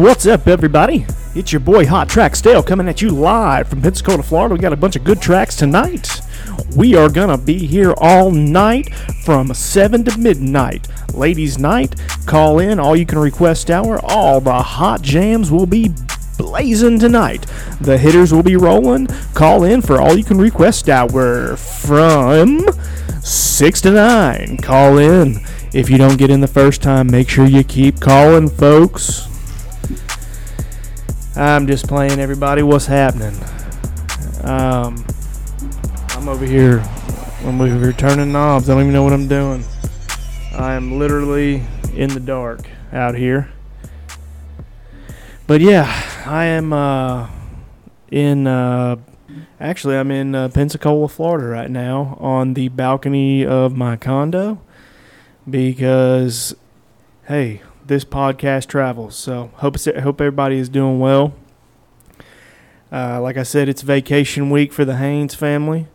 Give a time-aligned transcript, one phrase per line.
[0.00, 1.04] What's up, everybody?
[1.34, 4.54] It's your boy Hot Track Stale coming at you live from Pensacola, Florida.
[4.54, 6.22] We got a bunch of good tracks tonight.
[6.74, 8.94] We are gonna be here all night
[9.26, 10.88] from 7 to midnight.
[11.12, 14.00] Ladies' night, call in, all you can request hour.
[14.02, 15.92] All the hot jams will be
[16.38, 17.44] blazing tonight.
[17.82, 19.06] The hitters will be rolling.
[19.34, 22.66] Call in for all you can request hour from
[23.20, 24.56] 6 to 9.
[24.62, 25.44] Call in.
[25.74, 29.29] If you don't get in the first time, make sure you keep calling, folks.
[31.40, 33.34] I'm just playing everybody what's happening.
[34.44, 35.02] Um,
[36.10, 36.84] I'm over here.
[37.44, 38.68] I'm over here turning knobs.
[38.68, 39.64] I don't even know what I'm doing.
[40.52, 43.50] I am literally in the dark out here.
[45.46, 45.90] But yeah,
[46.26, 47.30] I am uh,
[48.10, 48.46] in.
[48.46, 48.96] Uh,
[49.58, 54.60] actually, I'm in uh, Pensacola, Florida right now on the balcony of my condo
[55.48, 56.54] because,
[57.28, 59.16] hey, this podcast travels.
[59.16, 61.34] So hope hope everybody is doing well.
[62.92, 65.88] Uh, like I said, it's vacation week for the Haynes family.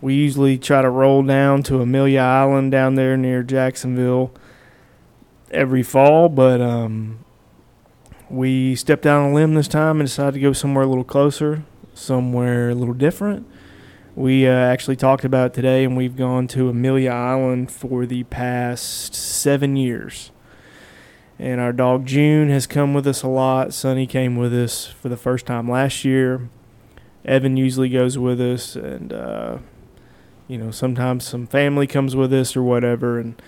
[0.00, 4.32] We usually try to roll down to Amelia Island down there near Jacksonville
[5.50, 7.24] every fall, but um,
[8.30, 11.04] we stepped out on a limb this time and decided to go somewhere a little
[11.04, 13.48] closer, somewhere a little different.
[14.14, 19.14] We uh, actually talked about today, and we've gone to Amelia Island for the past
[19.14, 20.31] seven years.
[21.38, 23.72] And our dog June has come with us a lot.
[23.74, 26.48] Sunny came with us for the first time last year.
[27.24, 29.58] Evan usually goes with us, and uh,
[30.48, 33.18] you know sometimes some family comes with us or whatever.
[33.18, 33.40] And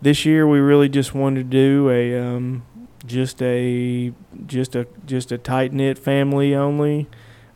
[0.00, 2.62] this year we really just wanted to do a um,
[3.06, 4.12] just a
[4.46, 7.08] just a just a tight knit family only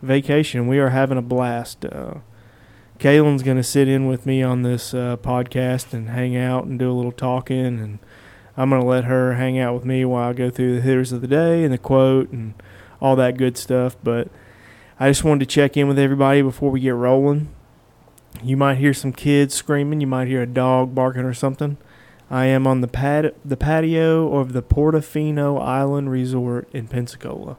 [0.03, 0.66] vacation.
[0.66, 1.84] We are having a blast.
[1.84, 2.15] Uh,
[2.99, 6.78] Kaylin's going to sit in with me on this uh, podcast and hang out and
[6.78, 7.99] do a little talking and
[8.56, 11.12] I'm going to let her hang out with me while I go through the hitters
[11.12, 12.55] of the day and the quote and
[13.00, 13.97] all that good stuff.
[14.03, 14.28] But
[14.99, 17.49] I just wanted to check in with everybody before we get rolling.
[18.43, 20.00] You might hear some kids screaming.
[20.00, 21.77] You might hear a dog barking or something.
[22.31, 27.59] I am on the pad the patio of the Portofino Island Resort in Pensacola.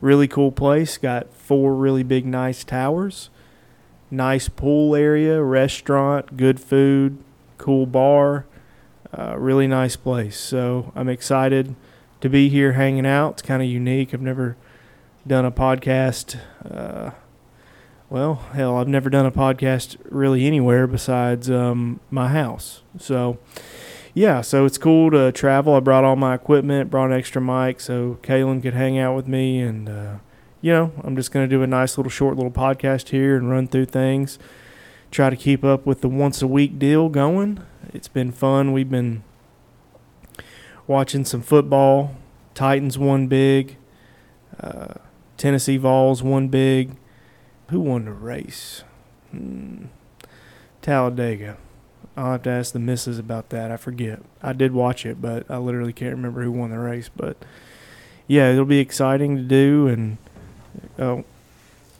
[0.00, 0.96] Really cool place.
[0.96, 3.28] Got four really big, nice towers.
[4.10, 7.18] Nice pool area, restaurant, good food,
[7.58, 8.46] cool bar
[9.38, 10.38] really nice place.
[10.38, 11.74] So I'm excited
[12.20, 13.32] to be here hanging out.
[13.34, 14.14] It's kind of unique.
[14.14, 14.56] I've never
[15.26, 16.38] done a podcast.
[16.64, 17.10] Uh,
[18.08, 22.82] well, hell, I've never done a podcast really anywhere besides um, my house.
[22.98, 23.38] So,
[24.14, 25.74] yeah, so it's cool to travel.
[25.74, 29.26] I brought all my equipment, brought an extra mic so Kaylin could hang out with
[29.26, 29.60] me.
[29.60, 30.14] And, uh,
[30.60, 33.50] you know, I'm just going to do a nice little short little podcast here and
[33.50, 34.38] run through things.
[35.12, 37.60] Try to keep up with the once a week deal going
[37.92, 38.72] it's been fun.
[38.72, 39.22] We've been
[40.86, 42.16] watching some football.
[42.54, 43.76] Titans won big.
[44.58, 44.94] Uh,
[45.36, 46.96] Tennessee Vols won big.
[47.68, 48.84] Who won the race?
[49.30, 49.86] Hmm.
[50.80, 51.56] Talladega.
[52.16, 53.70] I'll have to ask the missus about that.
[53.70, 54.20] I forget.
[54.42, 57.08] I did watch it, but I literally can't remember who won the race.
[57.14, 57.36] But
[58.26, 59.86] yeah, it'll be exciting to do.
[59.86, 60.18] And
[60.98, 61.24] oh,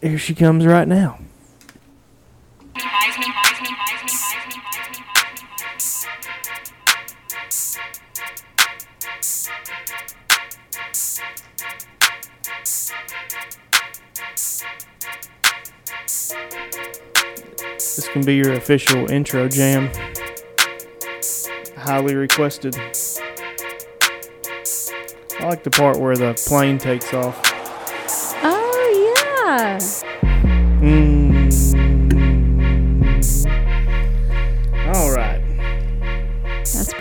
[0.02, 1.18] here she comes right now.
[17.94, 19.90] This can be your official intro jam.
[21.76, 22.76] Highly requested.
[25.40, 27.40] I like the part where the plane takes off.
[28.42, 29.78] Oh, yeah.
[30.80, 31.31] Mm.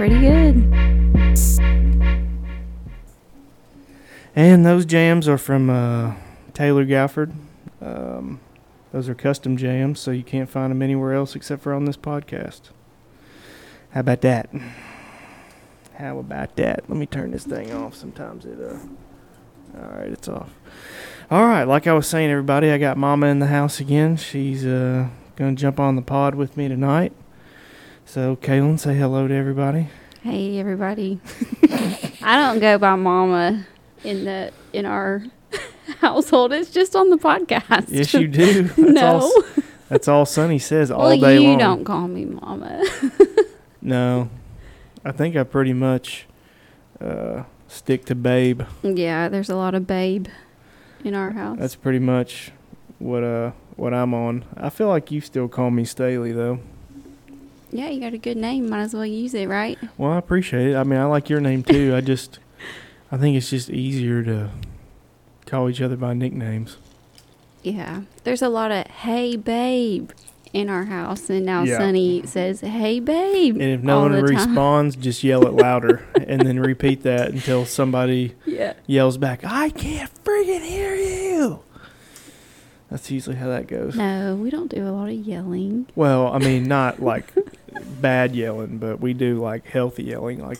[0.01, 0.55] Pretty good.
[4.35, 6.15] And those jams are from uh,
[6.55, 7.35] Taylor Gafford.
[7.79, 8.39] Um,
[8.91, 11.97] those are custom jams, so you can't find them anywhere else except for on this
[11.97, 12.71] podcast.
[13.91, 14.49] How about that?
[15.99, 16.89] How about that?
[16.89, 17.93] Let me turn this thing off.
[17.93, 18.79] Sometimes it, uh.
[19.77, 20.49] All right, it's off.
[21.29, 24.17] All right, like I was saying, everybody, I got Mama in the house again.
[24.17, 27.13] She's uh gonna jump on the pod with me tonight.
[28.11, 29.87] So, Kaylin, say hello to everybody.
[30.21, 31.21] Hey, everybody.
[32.21, 33.65] I don't go by Mama
[34.03, 35.23] in the in our
[36.01, 36.51] household.
[36.51, 37.85] It's just on the podcast.
[37.87, 38.63] Yes, you do.
[38.63, 39.19] That's no.
[39.21, 39.43] All,
[39.87, 41.57] that's all Sonny says all well, day you long.
[41.57, 42.83] don't call me Mama.
[43.81, 44.29] No,
[45.05, 46.27] I think I pretty much
[46.99, 48.63] uh, stick to Babe.
[48.83, 50.27] yeah, there's a lot of babe
[51.05, 51.57] in our house.
[51.57, 52.51] That's pretty much
[52.99, 54.43] what uh what I'm on.
[54.57, 56.59] I feel like you still call me Staley though.
[57.71, 58.69] Yeah, you got a good name.
[58.69, 59.77] Might as well use it, right?
[59.97, 60.75] Well, I appreciate it.
[60.75, 61.95] I mean, I like your name too.
[61.95, 62.39] I just
[63.11, 64.49] I think it's just easier to
[65.45, 66.77] call each other by nicknames.
[67.63, 68.01] Yeah.
[68.23, 70.11] There's a lot of hey babe
[70.53, 71.77] in our house and now Yeah.
[71.77, 73.53] Sonny says hey babe.
[73.55, 74.35] And if no one the time.
[74.35, 78.73] responds, just yell it louder and then repeat that until somebody Yeah.
[78.87, 81.61] yells back, I can't freaking hear you.
[82.89, 83.95] That's usually how that goes.
[83.95, 85.87] No, we don't do a lot of yelling.
[85.95, 87.31] Well, I mean, not like
[87.85, 90.45] bad yelling, but we do like healthy yelling.
[90.45, 90.59] Like,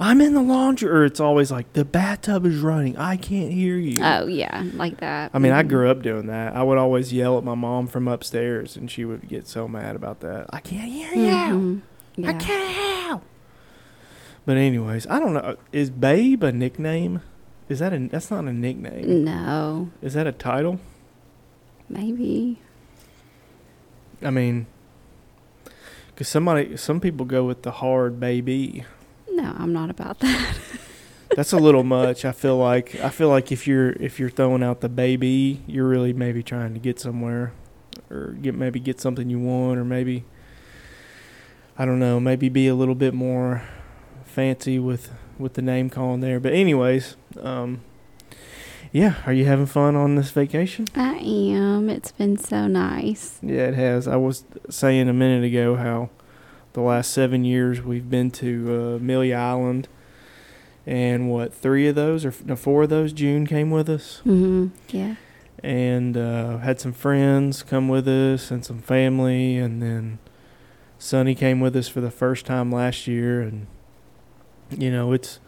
[0.00, 2.96] I'm in the laundry, or it's always like, the bathtub is running.
[2.96, 4.00] I can't hear you.
[4.02, 5.30] Oh yeah, like that.
[5.34, 5.68] I mean, I Mhm.
[5.68, 6.54] grew up doing that.
[6.54, 9.96] I would always yell at my mom from upstairs, and she would get so mad
[9.96, 10.46] about that.
[10.50, 11.30] I can't hear you.
[11.32, 11.80] Mhm.
[12.18, 12.38] I Yeah.
[12.38, 13.20] can't hear.
[14.46, 15.56] But anyways, I don't know.
[15.72, 17.20] Is Babe a nickname?
[17.68, 17.98] Is that a?
[18.08, 19.24] That's not a nickname.
[19.24, 20.78] No, Is that a title?
[21.90, 22.58] maybe.
[24.22, 24.66] I mean,
[26.18, 28.84] because somebody, some people go with the hard baby.
[29.30, 30.58] No, I'm not about that.
[31.36, 32.24] That's a little much.
[32.24, 35.86] I feel like I feel like if you're if you're throwing out the baby, you're
[35.86, 37.52] really maybe trying to get somewhere,
[38.10, 40.24] or get maybe get something you want, or maybe
[41.78, 43.62] I don't know, maybe be a little bit more
[44.24, 46.40] fancy with with the name calling there.
[46.40, 47.82] But anyways, um,
[48.92, 50.86] yeah, are you having fun on this vacation?
[50.94, 51.88] I am.
[51.90, 53.38] It's been so nice.
[53.42, 54.08] Yeah, it has.
[54.08, 56.10] I was saying a minute ago how
[56.72, 59.88] the last seven years we've been to uh, Amelia Island,
[60.86, 64.68] and what three of those or no, four of those June came with us, Mm-hmm.
[64.96, 65.16] Yeah.
[65.62, 70.18] and uh, had some friends come with us and some family, and then
[70.98, 73.66] Sonny came with us for the first time last year, and
[74.70, 75.40] you know it's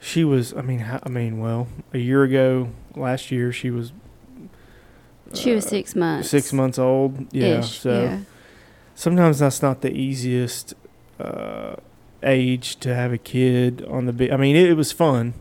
[0.00, 0.54] she was.
[0.54, 3.92] I mean, I mean, well, a year ago last year she was.
[5.34, 6.30] She was uh, six months.
[6.30, 7.60] Six months old, yeah.
[7.60, 8.20] Ish, so yeah.
[8.94, 10.74] sometimes that's not the easiest
[11.20, 11.76] uh,
[12.22, 14.32] age to have a kid on the beach.
[14.32, 15.34] I mean, it, it was fun,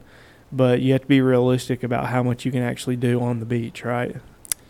[0.51, 3.45] but you have to be realistic about how much you can actually do on the
[3.45, 4.17] beach, right?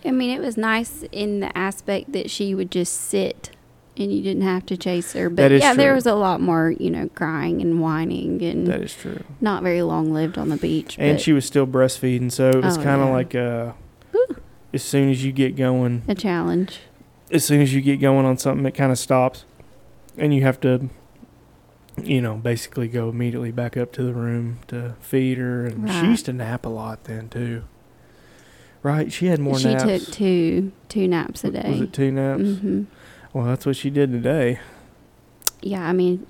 [0.06, 3.52] I mean, it was nice in the aspect that she would just sit
[4.00, 5.30] and you didn't have to chase her.
[5.30, 8.66] But That is yeah, there was a lot more, you know, crying and whining and
[8.68, 9.24] That is true.
[9.42, 10.96] not very long lived on the beach.
[11.00, 13.14] And she was still breastfeeding, so it was Oh, kind of yeah.
[13.14, 13.72] like uh
[14.74, 16.80] as soon as you get going, a challenge.
[17.32, 19.44] as soon as you get going on something, it kind of stops,
[20.16, 20.90] and you have to,
[22.04, 25.66] you know, basically go immediately back up to the room to feed her.
[25.66, 27.64] And she used to nap a lot then too.
[28.84, 29.12] Right?
[29.12, 29.62] She had more naps.
[29.64, 30.06] she naps.
[30.06, 31.70] took two two naps a day.
[31.72, 32.42] Was it two naps?
[32.60, 32.84] hmm
[33.34, 34.60] Well, that's what she did today.
[35.62, 36.26] Yeah, I mean,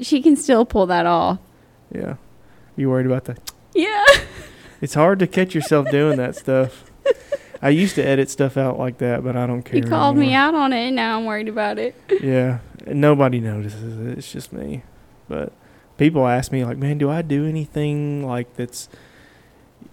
[0.00, 1.38] she can still pull that off.
[1.92, 2.16] Yeah.
[2.76, 3.52] You worried about that?
[3.74, 4.04] Yeah.
[4.80, 6.90] It's hard to catch yourself doing that stuff.
[7.60, 9.76] I used to edit stuff out like that, but I don't care.
[9.76, 11.94] You called me out on it, and now I'm worried about it.
[12.22, 12.60] Yeah.
[12.86, 14.16] Nobody notices it.
[14.18, 14.82] It's just me.
[15.28, 15.52] But
[15.98, 18.88] people ask me, like, man, do I do anything like that's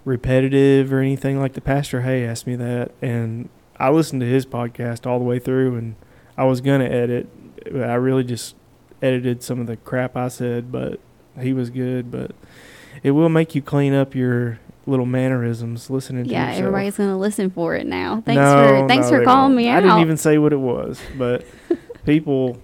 [0.05, 2.91] repetitive or anything like the Pastor Hay asked me that.
[3.01, 5.95] And I listened to his podcast all the way through, and
[6.37, 7.27] I was going to edit.
[7.73, 8.55] I really just
[9.01, 10.99] edited some of the crap I said, but
[11.39, 12.11] he was good.
[12.11, 12.31] But
[13.03, 16.59] it will make you clean up your little mannerisms listening to Yeah, yourself.
[16.65, 18.21] everybody's gonna listen for it now.
[18.25, 19.55] Thanks No, for thanks no, for calling won't.
[19.55, 19.77] me out.
[19.77, 21.45] I didn't even say what it was, but
[22.05, 22.57] people,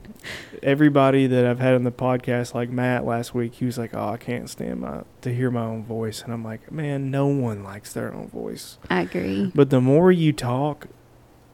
[0.61, 4.09] everybody that I've had on the podcast, like Matt last week, he was like, "Oh,
[4.09, 7.63] I can't stand my to hear my own voice," and I'm like, "Man, no one
[7.63, 9.51] likes their own voice." I agree.
[9.55, 10.88] But the more you talk,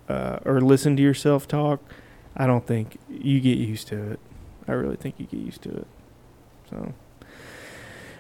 [0.10, 1.80] uh, or listen to yourself talk,
[2.38, 4.20] I don't think you get used to it.
[4.68, 5.88] I really think you get used to it.
[6.70, 6.94] So,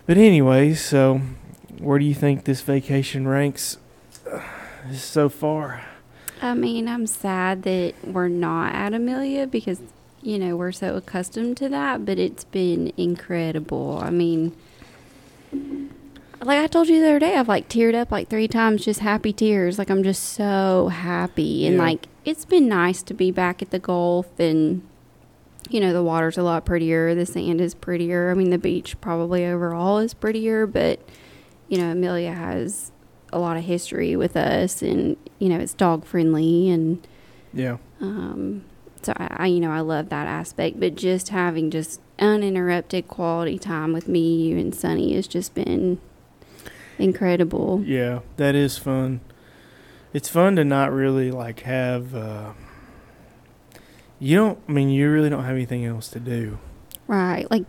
[0.05, 1.21] but anyways, so
[1.79, 3.77] where do you think this vacation ranks
[4.31, 4.41] uh,
[4.93, 5.83] so far?
[6.41, 9.81] I mean, I'm sad that we're not at Amelia because
[10.21, 13.99] you know we're so accustomed to that, but it's been incredible.
[14.01, 14.55] I mean,
[16.41, 18.99] like I told you the other day, I've like teared up like three times, just
[18.99, 19.77] happy tears.
[19.79, 21.81] Like I'm just so happy, and Yeah.
[21.83, 24.81] like it's been nice to be back at the Gulf, and
[25.69, 28.31] you know the water's a lot prettier, the sand is prettier.
[28.31, 30.99] I mean, the beach probably overall is prettier, but
[31.69, 32.91] you know Amelia has
[33.33, 37.05] a lot of history with us, and you know it's dog friendly, and
[37.53, 37.77] Yeah.
[38.01, 38.63] um,
[39.01, 40.79] so I, I, you know, I love that aspect.
[40.79, 45.99] But just having just uninterrupted quality time with me, you, and Sunny has just been
[46.97, 47.83] incredible.
[47.85, 49.19] Yeah, that is fun.
[50.15, 52.15] It's fun to not really like have.
[52.15, 52.53] Uh,
[54.17, 54.57] you don't.
[54.69, 56.57] I mean, you really don't have anything else to do.
[57.05, 57.65] Right, like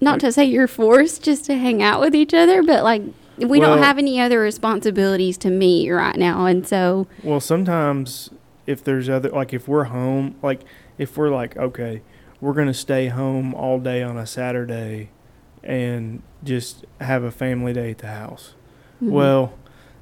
[0.00, 3.02] not to say you're forced just to hang out with each other, but like
[3.38, 8.30] we Well- don't have any other responsibilities to meet right now, and so Well, sometimes
[8.68, 10.60] if there's other like if we're home, like
[10.96, 12.02] if we're like okay,
[12.40, 15.10] we're gonna stay home all day on a Saturday,
[15.64, 18.54] and just have a family day at the house.
[19.02, 19.10] mhm.
[19.10, 19.54] Well,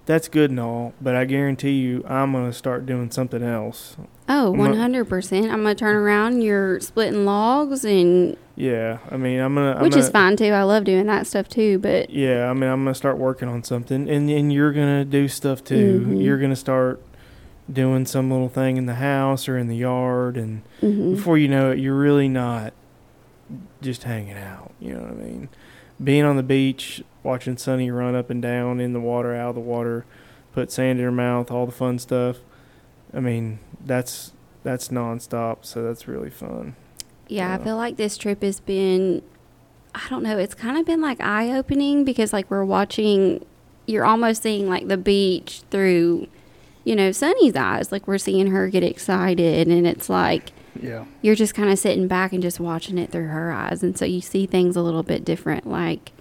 [0.06, 3.96] that's good and all, but I guarantee you, I'm gonna start doing something else.
[4.28, 5.50] Oh, 100%.
[5.50, 6.42] I'm going to turn around.
[6.42, 10.52] You're splitting logs, and Yeah, I mean, I'm gonna, which is gonna- fine too.
[10.52, 13.62] I love doing that stuff too, but Yeah, I mean, I'm gonna start working on
[13.64, 16.06] something, and and you're gonna do stuff too.
[16.08, 16.22] Mhm.
[16.24, 17.00] You're gonna start
[17.70, 21.14] doing some little thing in the house or in the yard, and mhm.
[21.16, 22.72] before you know it, you're really not
[23.82, 24.72] just hanging out.
[24.80, 25.48] You know what I mean?
[26.02, 29.54] Being on the beach, watching Sunny run up and down in the water, out of
[29.56, 30.04] the water,
[30.52, 32.38] put sand in her mouth, all the fun stuff.
[33.14, 34.32] I mean, that's
[34.64, 36.76] that's nonstop, so that's really fun.
[37.28, 37.60] Yeah, Yeah.
[37.60, 39.22] I feel like this trip has been,
[39.94, 43.44] I don't know, it's kind of been like eye opening because like we're watching,
[43.86, 46.28] you're almost seeing like the beach through,
[46.84, 47.90] you know, Sunny's eyes.
[47.90, 51.04] Like we're seeing her get excited and it's like Yeah.
[51.22, 53.82] you're just kind of sitting back and just watching it through her eyes.
[53.82, 55.66] And so you see things a little bit different.
[55.66, 56.12] Like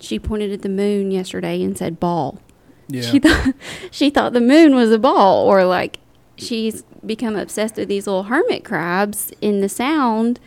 [0.00, 2.40] she pointed at the moon yesterday and said ball.
[2.88, 3.02] Yeah.
[3.02, 3.54] She thought
[3.90, 5.98] she thought the moon was a ball, or like
[6.36, 10.40] she's become obsessed with these little hermit crabs in the sound,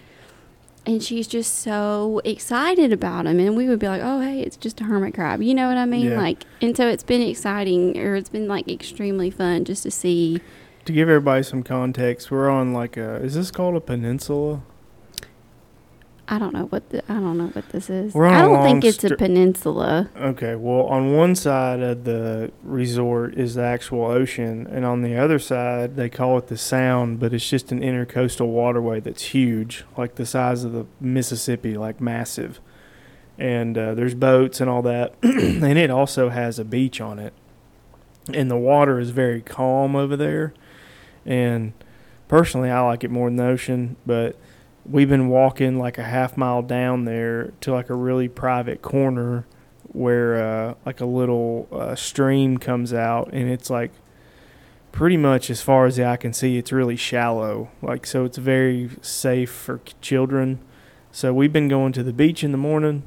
[0.85, 3.39] and she's just so excited about them.
[3.39, 5.77] And we would be like, "Oh, hey, it's just a hermit crab," you know what
[5.77, 6.11] I mean?
[6.11, 6.17] Yeah.
[6.17, 10.41] Like, and so it's been exciting, or it's been like extremely fun just to see.
[10.85, 14.63] To give everybody some context, we're on like a is this called a peninsula?
[16.31, 18.15] I don't know what the, I don't know what this is.
[18.15, 20.09] I don't think it's a peninsula.
[20.15, 25.17] Okay, well, on one side of the resort is the actual ocean, and on the
[25.17, 29.83] other side, they call it the Sound, but it's just an intercoastal waterway that's huge,
[29.97, 32.61] like the size of the Mississippi, like massive.
[33.37, 37.33] And uh, there's boats and all that, and it also has a beach on it.
[38.33, 40.53] And the water is very calm over there.
[41.25, 41.73] And
[42.29, 44.37] personally, I like it more than the ocean, but
[44.85, 49.45] we've been walking like a half mile down there to like a really private corner
[49.83, 53.91] where uh, like a little uh, stream comes out and it's like
[54.91, 57.69] pretty much as far as the eye can see it's really shallow.
[57.81, 60.59] Like so it's very safe for children.
[61.11, 63.03] So we've been going to the beach in the morning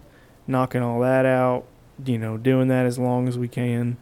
[0.47, 1.65] knocking all that out
[2.05, 3.97] you know doing that as long as we can.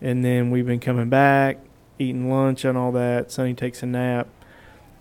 [0.00, 1.58] And then we've been coming back
[1.98, 3.30] eating lunch and all that.
[3.30, 4.26] Sonny takes a nap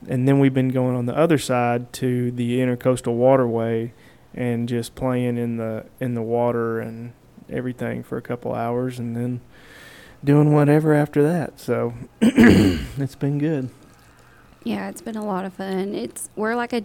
[0.08, 3.94] and then we've been going on the other side to the intercoastal waterway
[4.34, 7.14] and just playing in the in the water and
[7.50, 9.42] everything for a couple hours and then
[10.24, 13.70] doing whatever after that so it's been good
[14.64, 15.96] Yeah, it's been a lot of fun.
[15.96, 16.84] It's we're like a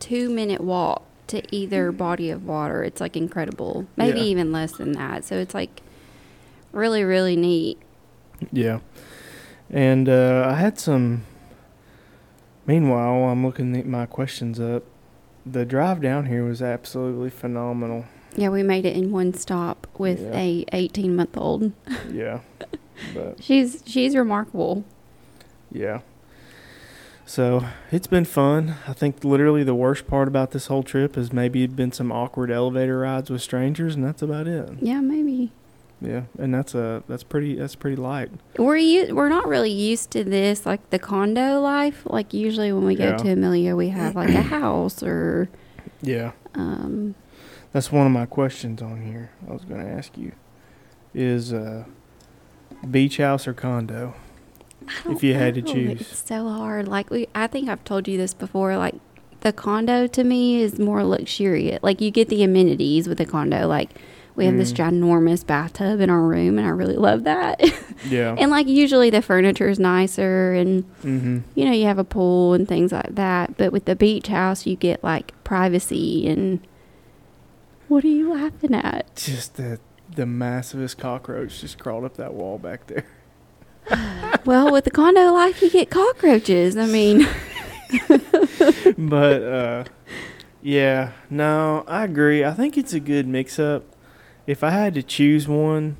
[0.00, 2.82] two minute walk to either body of water.
[2.82, 3.86] It's like incredible.
[3.96, 4.24] Maybe Yeah.
[4.26, 5.24] even less than that.
[5.24, 5.82] So it's like
[6.72, 7.78] really, really neat.
[8.52, 8.80] yeah
[9.70, 11.22] and uh, i had some
[12.66, 14.82] meanwhile i'm looking at my questions up
[15.44, 18.04] the drive down here was absolutely phenomenal
[18.36, 20.36] Yeah, we made it in one stop with Yeah.
[20.36, 21.72] a 18 month old.
[22.10, 22.40] yeah
[23.14, 24.84] but She's she's remarkable.
[25.70, 26.00] Yeah.
[27.24, 28.74] So it's been fun.
[28.86, 32.10] I think literally the worst part about this whole trip is maybe it'd been some
[32.12, 34.68] awkward elevator rides with strangers, and that's about it.
[34.80, 35.50] Yeah, maybe.
[36.00, 38.30] Yeah, and that's a that's pretty that's pretty light.
[38.58, 42.02] We're u- we're not really used to this like the condo life.
[42.04, 43.16] Like usually when we go Yeah.
[43.16, 45.48] to Amelia, we have like a house or
[46.02, 47.14] Yeah, um
[47.72, 49.30] that's one of my questions on here.
[49.48, 50.32] I was going to ask you
[51.14, 51.84] is uh,
[52.90, 54.14] beach house or condo?
[55.08, 56.00] If you had to choose.
[56.02, 56.86] It's so hard.
[56.88, 58.76] Like we, I think I've told you this before.
[58.76, 58.94] Like
[59.40, 61.80] the condo to me is more luxurious.
[61.82, 63.66] Like you get the amenities with the condo.
[63.66, 63.90] Like
[64.36, 65.00] we have this Mm.
[65.00, 67.60] ginormous bathtub in our room, and I really love that.
[68.10, 68.36] Yeah.
[68.38, 71.38] and like usually the furniture is nicer, and mm-hmm.
[71.54, 73.56] you know you have a pool and things like that.
[73.56, 76.60] But with the beach house, you get like privacy and.
[77.88, 79.16] What are you laughing at?
[79.16, 79.80] Just the
[80.14, 83.06] the massivest cockroach just crawled up that wall back there.
[84.44, 86.76] well, with the condo life, you get cockroaches.
[86.76, 87.26] I mean,
[88.98, 89.84] but uh
[90.62, 93.84] yeah no i agree i think it's a good mix up
[94.46, 95.96] if i had to choose one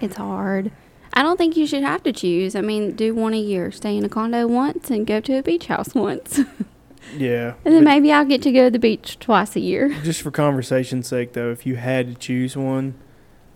[0.00, 0.72] It's hard.
[1.14, 2.56] I don't think you should have to choose.
[2.56, 3.70] I mean, do one a year.
[3.70, 6.40] Stay in a condo once and go to a beach house once.
[7.16, 7.54] Yeah.
[7.64, 9.90] And then maybe I'll get to go to the beach twice a year.
[10.02, 12.94] just for conversation's sake though if you had to choose one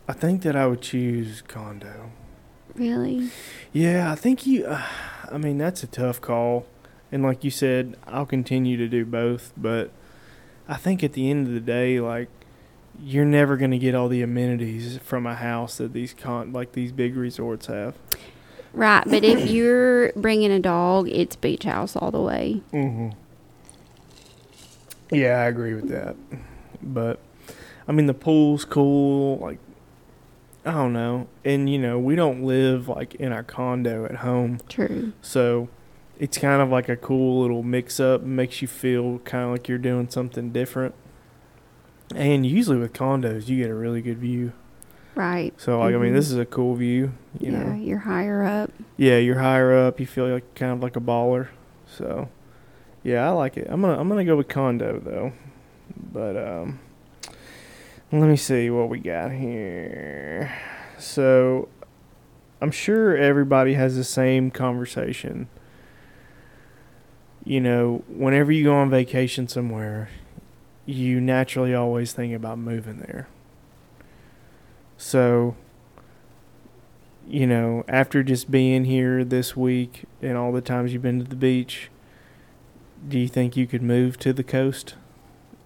[0.09, 2.11] i think that i would choose condo
[2.75, 3.31] Really?
[3.73, 4.83] yeah i think you uh,
[5.33, 6.67] i mean that's a tough call
[7.11, 9.91] and like you said i'll continue to do both but
[10.69, 12.29] i think at the end of the day like
[13.03, 16.73] you're never going to get all the amenities from a house that these con like
[16.73, 17.95] these big resorts have
[18.77, 19.05] Right.
[19.07, 22.61] But if you're bringing a dog, it's beach house all the way.
[22.73, 23.09] Mm-hmm.
[25.11, 26.15] Yeah, I agree with that.
[26.83, 27.19] But
[27.89, 29.39] I mean, the pool's cool.
[29.39, 29.59] Like,
[30.65, 31.29] I don't know.
[31.45, 35.13] And you know, we don't live like in our condo at home, True.
[35.23, 35.69] so
[36.19, 38.23] it's kind of like a cool little mix up.
[38.23, 40.95] Makes you feel kind of like you're doing something different.
[42.15, 44.53] And usually with condos, you get a really good view.
[45.15, 45.53] Right.
[45.57, 46.17] So like, I mean, Mhm.
[46.17, 47.13] this is a cool view.
[47.41, 48.71] You yeah, know, you're higher up.
[48.97, 49.99] yeah, you're higher up.
[49.99, 51.49] You feel like kind of like a baller.
[51.87, 52.29] So,
[53.03, 53.67] yeah, I like it.
[53.71, 55.33] I'm gonna I'm gonna go with condo though.
[56.13, 56.81] But um,
[58.13, 60.53] let me see what we got here.
[60.99, 61.69] So,
[62.61, 65.49] I'm sure everybody has the same conversation.
[67.47, 70.09] You know, whenever you go on vacation somewhere,
[70.85, 73.29] you naturally always think about moving there.
[74.99, 75.55] So,
[77.25, 81.25] you know, after just being here this week and all the times you've been to
[81.25, 81.89] the beach,
[83.07, 84.97] do you think you could move to the coast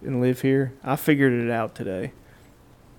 [0.05, 0.73] and live here?
[0.83, 2.11] I figured it out today.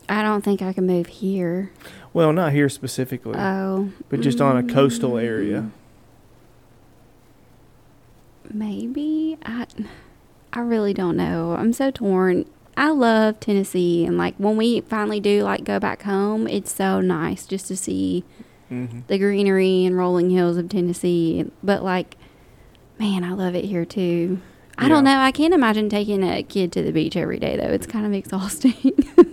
[0.09, 1.71] I don't think I can move here.
[2.13, 3.93] Well, not here specifically, Oh.
[4.09, 5.61] but just on a coastal area.
[5.63, 5.71] Mm.
[8.51, 9.67] Maybe I
[10.53, 11.53] I really don't know.
[11.59, 12.45] I'm so torn.
[12.77, 17.01] I love Tennessee and like when we finally do like go back home, it's so
[17.01, 18.25] nice just to see
[18.69, 21.51] hmm the greenery and rolling hills of Tennessee.
[21.63, 22.17] But like
[22.99, 24.41] man, I love it here too.
[24.79, 25.19] I don't know.
[25.19, 27.69] I can't imagine taking a kid to the beach every day though.
[27.73, 28.75] It's kind of exhausting.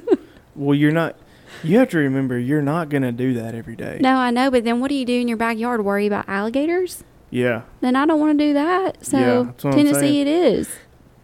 [0.55, 1.15] Well, you're not.
[1.63, 3.97] You have to remember, you're not gonna do that every day.
[4.01, 5.85] no, I know, but then what do you do in your backyard?
[5.85, 7.01] Worry about alligators?
[7.31, 9.05] Yeah, Then I don't want to do that.
[9.05, 10.69] So that's Tennessee it is.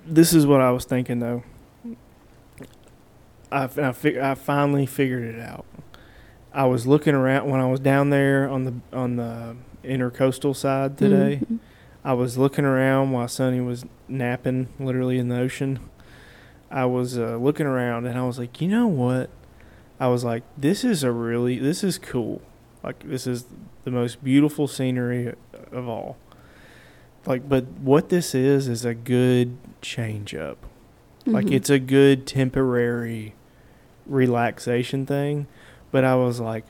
[0.06, 1.44] this is what I was thinking though.
[3.52, 5.66] I, I, fig- I finally figured it out.
[6.54, 10.98] I was looking around when I was down there on the on the intercoastal side
[10.98, 11.42] today.
[11.46, 11.60] Mhm.
[12.04, 15.80] I was looking around while Sonny was napping, literally in the ocean.
[16.72, 19.30] I was uh, looking around and I was like, you know what?
[20.00, 22.42] I was like, this is a really, this is cool.
[22.84, 23.46] Like, this is
[23.86, 25.34] the most beautiful scenery
[25.72, 26.18] of all.
[27.26, 30.58] Like, but what this is is a good change up.
[31.26, 31.54] Like, Mhm.
[31.54, 33.34] it's a good temporary
[34.06, 35.48] relaxation thing.
[35.92, 36.66] But I was like,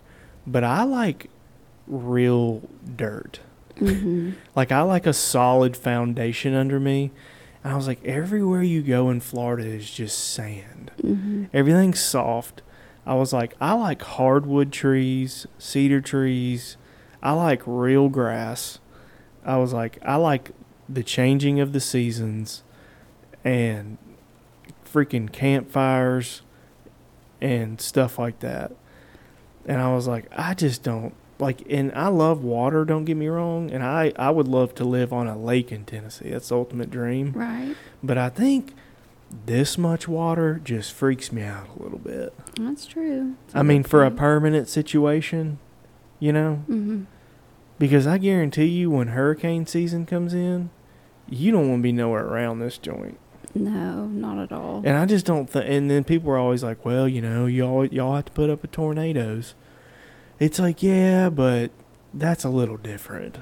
[0.47, 1.29] but I like
[1.87, 2.61] real
[2.95, 3.39] dirt.
[3.77, 4.35] Mhm.
[4.55, 7.11] Like I like a solid foundation under me.
[7.63, 10.91] And I was like, everywhere you go in Florida is just sand.
[11.01, 11.47] Mhm.
[11.53, 12.61] Everything's soft.
[13.05, 16.77] I was like, I like hardwood trees, cedar trees.
[17.21, 18.79] I like real grass.
[19.43, 20.51] I was like, I like
[20.87, 22.63] the changing of the seasons
[23.43, 23.97] and
[24.91, 26.41] freaking campfires
[27.41, 28.71] and stuff like that.
[29.65, 33.27] And I was like, I just don't like and I love water, don't get me
[33.27, 36.29] wrong, and I I would love to live on a lake in Tennessee.
[36.29, 37.33] That's the ultimate dream.
[37.33, 37.75] Right.
[38.01, 38.73] But I think
[39.45, 42.33] this much water just freaks me out a little bit.
[42.59, 43.35] That's true.
[43.53, 45.59] I mean, for a permanent situation,
[46.19, 47.03] you know, hmm
[47.77, 50.69] because I guarantee you when hurricane season comes in,
[51.27, 53.19] you don't want to be nowhere around this joint.
[53.53, 54.81] No, not at all.
[54.85, 55.65] And I just don't think.
[55.67, 58.61] And then people are always like, "Well, you know, y'all y'all have to put up
[58.61, 59.55] with tornadoes."
[60.39, 61.71] It's like, yeah, but
[62.13, 63.37] that's a little different.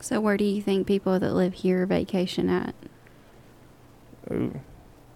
[0.00, 2.74] So where do you think people that live here vacation at?
[4.30, 4.60] Ooh,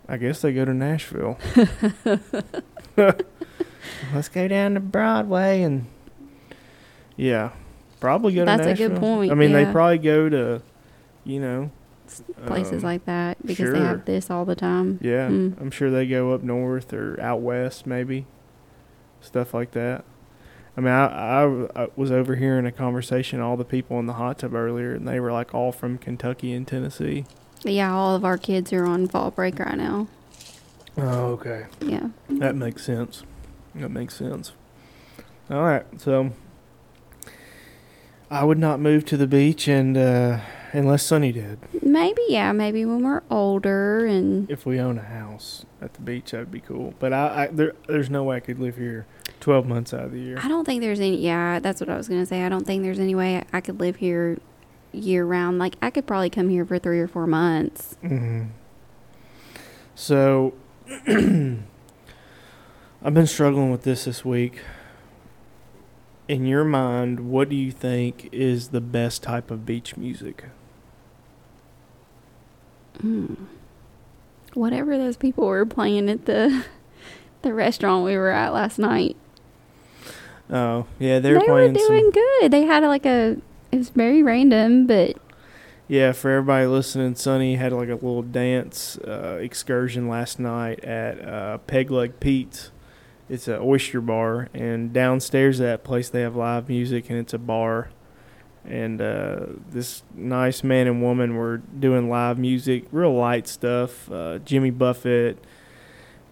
[0.08, 1.38] I guess they go to Nashville.
[4.14, 5.86] Let's go down to Broadway and
[7.16, 7.50] yeah,
[8.00, 10.62] probably go to That's a good point, I mean, they probably go to,
[11.24, 11.70] you know,
[12.46, 15.00] Places um, like that because they have this all the time.
[15.02, 15.60] Yeah, Mm.
[15.60, 18.26] I'm sure they go up north or out west, maybe
[19.20, 20.04] stuff like that.
[20.76, 24.38] I mean, I, I, I was overhearing a conversation all the people in the hot
[24.38, 27.24] tub earlier, and they were like all from Kentucky and Tennessee.
[27.64, 30.06] Yeah, all of our kids are on fall break right now.
[30.96, 31.66] Oh, okay.
[31.80, 32.10] Yeah.
[32.28, 33.24] That makes sense.
[33.74, 34.52] That makes sense.
[35.50, 36.30] All right, so
[38.30, 40.40] I would not move to the beach, and uh,
[40.72, 45.64] unless Sonny did, Maybe, yeah, maybe when we're older and if we own a house
[45.80, 46.94] at the beach, that'd be cool.
[46.98, 49.06] But I, I there, there's no way I could live here
[49.38, 50.38] twelve months out of the year.
[50.42, 52.42] I don't think there's any yeah, that's what I was gonna say.
[52.42, 54.38] I don't think there's any way I could live here
[54.92, 55.58] year round.
[55.58, 57.96] Like I could probably come here for three or four months.
[58.02, 58.46] Mm-hmm.
[59.94, 60.52] So,
[60.90, 61.04] I've
[63.14, 64.60] been struggling with this this week.
[66.28, 70.46] In your mind, what do you think is the best type of beach music?
[72.98, 73.46] Mm.
[74.54, 76.64] Whatever those people were playing at the
[77.42, 79.16] the restaurant we were at last night.
[80.50, 81.88] Oh, yeah, they were they playing were some.
[81.88, 82.50] doing good.
[82.50, 83.36] They had like a
[83.72, 85.16] it was very random, but
[85.88, 91.20] Yeah, for everybody listening, Sonny had like a little dance uh, excursion last night at
[91.26, 92.70] uh, Peg Leg Pete's
[93.28, 97.34] it's an oyster bar, and downstairs at that place they have live music, and it's
[97.34, 97.90] a bar.
[98.64, 104.10] And uh, this nice man and woman were doing live music, real light stuff.
[104.10, 105.38] Uh, Jimmy Buffett.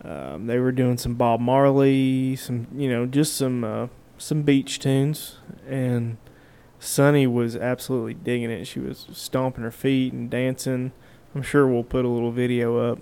[0.02, 3.86] Um, they were doing some Bob Marley, some you know, just some uh,
[4.18, 6.18] some beach tunes, and
[6.78, 8.66] Sunny was absolutely digging it.
[8.66, 10.92] She was stomping her feet and dancing.
[11.34, 12.98] I'm sure we'll put a little video up.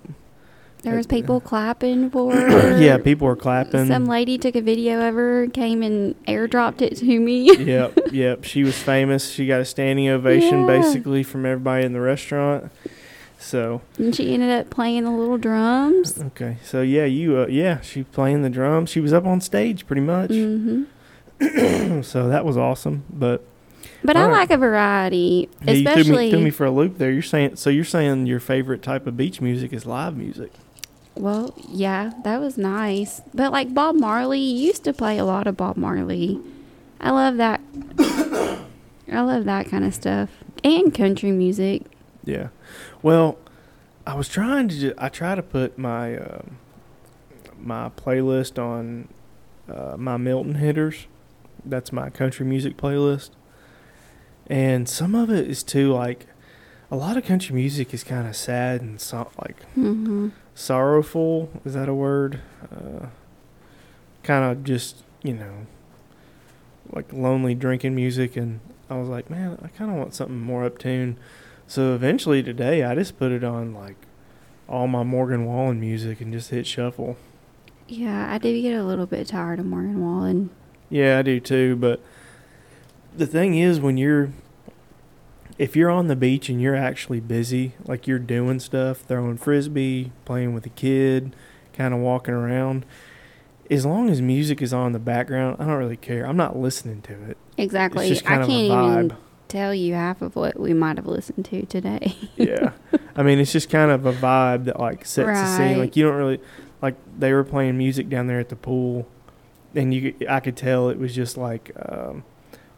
[0.82, 2.34] There was people clapping for
[2.78, 3.86] yeah, people were clapping.
[3.86, 7.56] Some lady took a video of her, came and airdropped it to me.
[7.64, 8.44] yep, yep.
[8.44, 9.30] She was famous.
[9.30, 10.66] She got a standing ovation Yeah.
[10.66, 12.72] basically from everybody in the restaurant.
[13.38, 16.20] So and she ended up playing the little drums.
[16.20, 18.90] okay, so yeah, you uh, yeah, she playing the drums.
[18.90, 20.30] She was up on stage pretty much.
[20.30, 20.82] hmm
[22.02, 23.02] so that was awesome.
[23.10, 23.44] But
[24.04, 24.32] But I right.
[24.32, 27.10] like a variety, yeah, you threw me, threw me for a loop there.
[27.10, 30.52] You're saying so you're saying your favorite type of beach music is live music.
[31.16, 33.20] Well, yeah, that was nice.
[33.34, 36.40] But like Bob Marley, you used to play a lot of Bob Marley.
[37.00, 37.60] I love that.
[39.12, 40.30] I love that kind of stuff.
[40.64, 41.82] And country music.
[42.24, 42.48] Yeah.
[43.02, 43.38] Well,
[44.06, 44.78] I was trying to.
[44.78, 46.58] Ju- I try to put my um,
[47.58, 49.08] my playlist on
[49.68, 51.06] uh, my Milton hitters.
[51.64, 53.30] That's my country music playlist,
[54.48, 56.26] and some of it is too like.
[56.90, 61.50] A lot of country music is kind of sad and so, like hmm sorrowful.
[61.64, 62.40] Is that a word?
[62.70, 63.06] Uh,
[64.22, 65.66] kind of just you know,
[66.90, 68.60] like lonely drinking music, and
[68.90, 71.16] I was like, man, I kind of want something more uptune.
[71.66, 73.96] So eventually today, I just put it on like
[74.68, 77.16] all my Morgan Wallen music and just hit shuffle.
[77.88, 80.50] Yeah, I do get a little bit tired of Morgan Wallen.
[80.90, 81.76] Yeah, I do too.
[81.76, 82.00] But
[83.16, 84.32] the thing is, when you're
[85.58, 90.12] if you're on the beach and you're actually busy, like you're doing stuff, throwing frisbee,
[90.24, 91.34] playing with a kid,
[91.72, 92.84] kind of walking around,
[93.70, 96.26] as long as music is on in the background, I don't really care.
[96.26, 97.38] I'm not listening to it.
[97.56, 98.08] Exactly.
[98.08, 99.04] It's just kind I can't vibe.
[99.04, 99.16] even
[99.48, 102.16] tell you half of what we might have listened to today.
[102.36, 102.72] yeah.
[103.16, 105.78] I mean, it's just kind of a vibe that like sets the scene.
[105.78, 106.40] Like you don't really
[106.80, 109.06] like they were playing music down there at the pool,
[109.74, 112.24] and you I could tell it was just like um,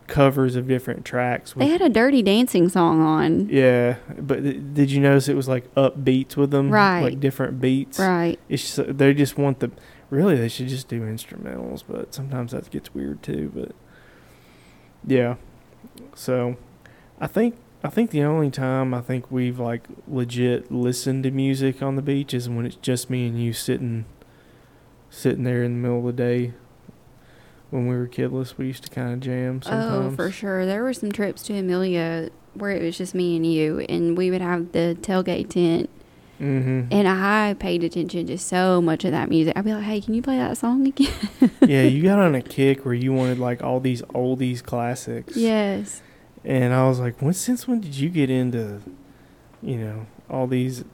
[0.07, 1.55] covers of different tracks.
[1.55, 3.49] they had a dirty dancing song on.
[3.49, 6.71] yeah, but th- did you notice it was like up beats with them?
[6.71, 7.01] Right.
[7.03, 7.99] Like different beats.
[7.99, 8.39] Right.
[8.49, 9.71] It's just, uh, they just want the.
[10.11, 13.51] Really, they should just do instrumentals, but sometimes that gets weird too.
[13.55, 13.73] But
[15.07, 15.37] yeah,
[16.15, 16.57] so
[17.21, 21.83] I think I think the only time I think we've like legit listened to music
[21.83, 24.05] on the beach is when it's just me and you sitting
[25.11, 26.53] sitting there in the middle of the day.
[27.75, 30.13] When we were kidless, we used to kind of jam sometimes.
[30.13, 30.65] Oh, for sure.
[30.65, 34.31] There were some trips to Amelia where it was just me and you, and we
[34.31, 35.91] would have the tailgate tent,
[36.41, 36.93] Mm-hmm.
[36.93, 39.57] and I paid attention to so much of that music.
[39.57, 41.13] I'd be like, "Hey, can you play that song again?"
[41.63, 45.37] yeah, you got on a kick where you wanted like all these oldies classics.
[45.37, 46.03] yes.
[46.45, 48.83] And I was like, when since when did you get into,
[49.63, 50.85] you know, all these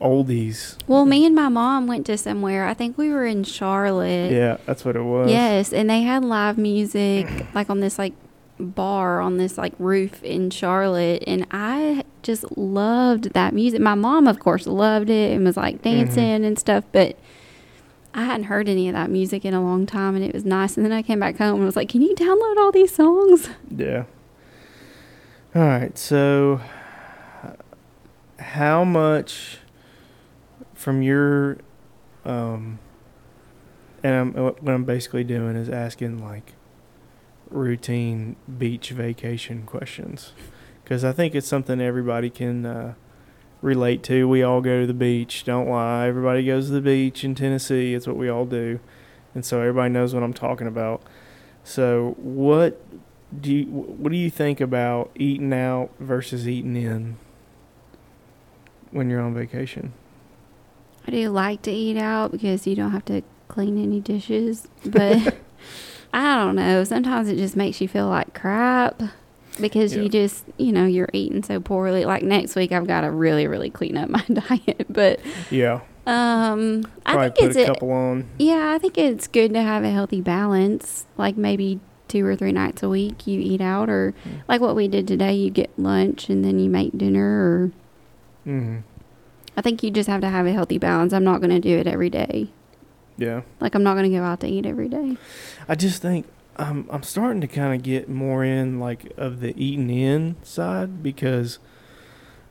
[0.00, 0.76] oldies?
[0.86, 2.66] Well, me and my mom went to somewhere.
[2.66, 4.32] I think we were in Charlotte.
[4.32, 5.30] Yeah, that's what it was.
[5.30, 8.12] Yes, and they had live music like on this like
[8.58, 13.80] bar on this like roof in Charlotte and I just loved that music.
[13.80, 15.98] My mom of course loved it and was like mm-hmm.
[15.98, 17.18] dancing and stuff, but
[18.14, 20.76] I hadn't heard any of that music in a long time and it was nice.
[20.76, 23.50] And then I came back home and was like, "Can you download all these songs?"
[23.70, 24.04] Yeah.
[25.54, 25.96] All right.
[25.98, 26.62] So,
[28.38, 29.58] how much
[30.86, 31.58] from your,
[32.24, 32.78] um,
[34.04, 36.52] and I'm, what I'm basically doing is asking like
[37.50, 40.30] routine beach vacation questions
[40.84, 42.94] because I think it's something everybody can uh,
[43.62, 44.28] relate to.
[44.28, 45.42] We all go to the beach.
[45.42, 46.06] Don't lie.
[46.06, 47.92] Everybody goes to the beach in Tennessee.
[47.92, 48.78] It's what we all do,
[49.34, 51.02] and so everybody knows what I'm talking about.
[51.64, 52.80] So, what
[53.40, 57.16] do you what do you think about eating out versus eating in
[58.92, 59.92] when you're on vacation?
[61.06, 65.34] I do like to eat out because you don't have to clean any dishes, but
[66.12, 66.84] I don't know.
[66.84, 69.00] Sometimes it just makes you feel like crap
[69.60, 70.02] because Yeah.
[70.02, 72.04] you just, you know, you're eating so poorly.
[72.04, 74.86] Like next week, I've got to really, really clean up my diet.
[74.88, 78.28] But Yeah, um, I think put it's a couple on.
[78.38, 81.06] yeah, I think it's good to have a healthy balance.
[81.16, 84.42] Like maybe two or three nights a week you eat out, or Mm.
[84.48, 87.28] like what we did today, you get lunch and then you make dinner.
[87.64, 87.72] Or
[88.44, 88.78] hmm
[89.56, 91.12] I think you just have to have a healthy balance.
[91.12, 92.48] I'm not going to do it every day.
[93.18, 95.16] Yeah, Like I'm not going to go out to eat every day.
[95.68, 99.54] I just think I'm I'm starting to kind of get more in like of the
[99.56, 101.58] eating in side because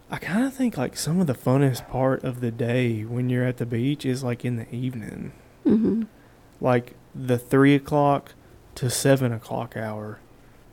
[0.09, 3.45] I kind of think like some of the funnest part of the day when you're
[3.45, 5.33] at the beach is like in the evening.
[5.63, 6.03] hmm
[6.61, 8.33] like the three o'clock
[8.75, 10.19] to seven o'clock hour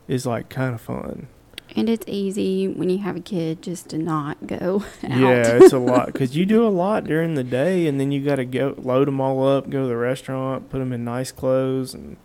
[0.08, 1.28] is like kind of fun.
[1.74, 5.10] And it's easy when you have a kid just to not go out.
[5.10, 8.22] Yeah, it's a lot because you do a lot during the day, and then you
[8.24, 11.32] got to go load them all up, go to the restaurant, put them in nice
[11.32, 12.16] clothes, and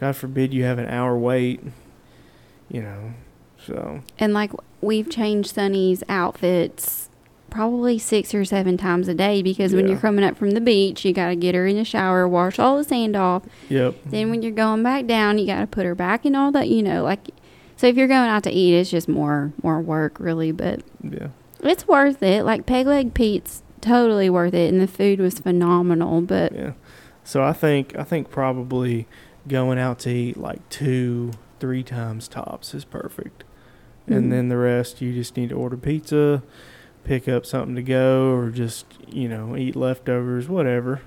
[0.00, 1.60] God forbid you have an hour wait.
[2.68, 3.14] You know,
[3.64, 7.08] so And like we've changed Sunny's outfits
[7.50, 11.04] probably six or seven times a day because when you're coming up from the beach,
[11.04, 13.44] you got to get her in the shower, wash all the sand off.
[13.68, 16.50] yep, Then when you're going back down, you got to put her back in all
[16.52, 17.28] that, you know, like.
[17.84, 20.52] So if you're going out to eat, it's just more more work, really.
[20.52, 21.28] But yeah,
[21.62, 22.42] it's worth it.
[22.42, 26.22] Like Peg Leg Pete's totally worth it, and the food was phenomenal.
[26.22, 26.72] But yeah.
[27.24, 29.06] So I think I think probably
[29.46, 33.44] going out to eat like two, three times tops is perfect.
[34.08, 34.16] Mhm.
[34.16, 36.42] and then the rest you just need to order pizza,
[37.04, 41.02] pick up something to go, or just you know eat leftovers, whatever.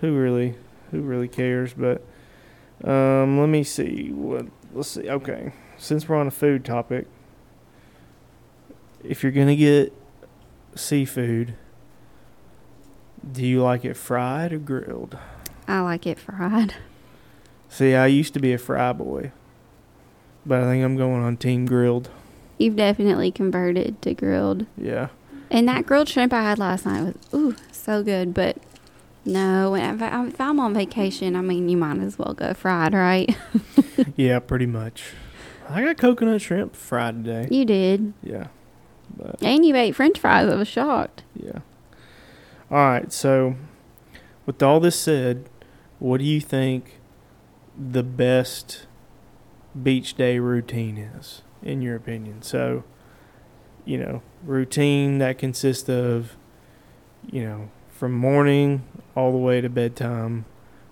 [0.00, 0.56] Who really,
[0.90, 1.74] who really cares?
[1.74, 2.04] But
[2.82, 4.46] um, let me see what.
[4.74, 5.08] Let's see.
[5.08, 5.52] Okay,
[5.86, 7.06] since we're on a food topic,
[9.04, 9.92] if you're gonna get
[10.74, 11.54] seafood,
[13.30, 15.16] do you like it fried or grilled?
[15.68, 16.74] I like it fried.
[17.68, 19.32] See, I used to be a fry boy,
[20.44, 22.10] but I think I'm going on team grilled.
[22.58, 24.66] You've definitely converted to grilled.
[24.76, 25.08] Yeah.
[25.50, 28.34] And that grilled shrimp I had last night was ooh so good.
[28.34, 28.56] But
[29.24, 32.94] no, if, I, if I'm on vacation, I mean you might as well go fried,
[32.94, 33.36] right?
[34.16, 35.12] Yeah, pretty much.
[35.68, 37.48] I got coconut shrimp fried today.
[37.50, 38.48] You did, Yeah.
[39.16, 40.48] But and you ate French fries.
[40.48, 41.22] I was shocked.
[41.34, 41.60] yeah.
[42.70, 43.54] All right, so
[44.44, 45.48] with all this said,
[46.00, 46.98] what do you think
[47.78, 48.86] the best
[49.80, 52.42] beach day routine is in your opinion?
[52.42, 52.82] So,
[53.84, 56.36] you know, routine that consists of
[57.30, 60.44] you know, from morning all the way to bedtime.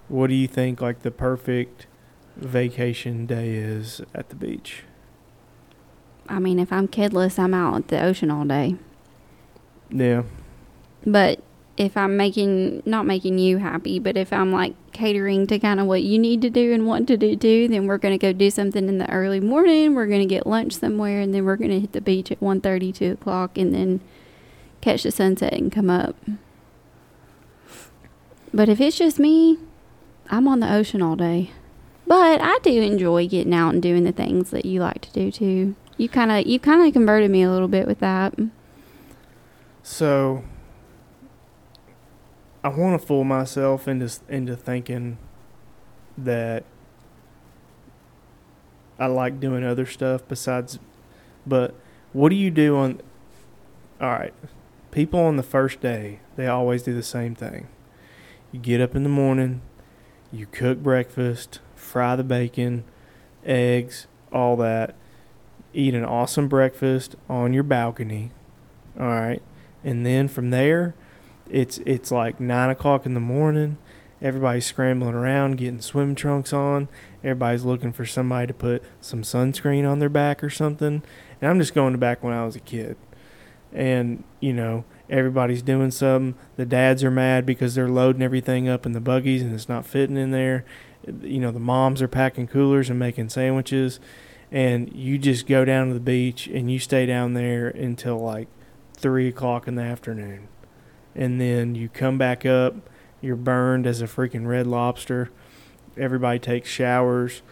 [0.08, 1.86] What do you think like the perfect
[2.36, 4.84] vacation day is at the beach?
[6.28, 8.76] I mean, if I'm kidless, I'm out at the ocean all day.
[9.90, 10.22] Yeah.
[11.06, 11.42] But
[11.76, 15.86] if I'm making not making you happy, but if I'm like catering to kind of
[15.86, 18.50] what you need to do and want to do too, then we're gonna go do
[18.50, 19.94] something in the early morning.
[19.94, 23.12] We're gonna get lunch somewhere, and then we're gonna hit the beach at 1.30, 2
[23.12, 24.00] o'clock, and then
[24.80, 26.16] catch the sunset and come up.
[28.52, 29.58] But if it's just me,
[30.30, 31.50] I'm on the ocean all day.
[32.06, 35.30] But I do enjoy getting out and doing the things that you like to do
[35.30, 35.74] too.
[35.96, 38.34] You kind of you kind of converted me a little bit with that.
[39.82, 40.44] So
[42.62, 45.18] I want to fool myself into into thinking
[46.16, 46.64] that
[48.98, 50.78] I like doing other stuff besides
[51.46, 51.74] but
[52.12, 53.00] what do you do on
[54.00, 54.32] All right.
[54.90, 57.66] People on the first day, they always do the same thing.
[58.52, 59.60] You get up in the morning,
[60.30, 61.58] you cook breakfast,
[61.94, 62.82] fry the bacon,
[63.46, 64.96] eggs, all that.
[65.72, 68.32] Eat an awesome breakfast on your balcony.
[68.98, 69.40] All right?
[69.84, 70.96] And then from there
[71.48, 73.78] it's it's like nine o'clock in the morning.
[74.20, 76.88] Everybody's scrambling around getting swim trunks on.
[77.22, 81.00] Everybody's looking for somebody to put some sunscreen on their back or something.
[81.40, 82.96] And i'm just going back when i was a kid.
[83.72, 86.34] And you know everybody's doing something.
[86.56, 89.86] The dads are mad because they're loading everything up in the buggies and it's not
[89.86, 90.64] fitting in there
[91.22, 94.00] you know the moms are packing coolers and making sandwiches
[94.54, 98.46] and you just go down to the beach and you stay down there until like
[98.96, 100.46] three o'clock in the afternoon,
[101.14, 102.74] and then you come back up.
[103.20, 105.30] You're burned as a freaking red lobster.
[105.96, 107.42] Everybody takes showers.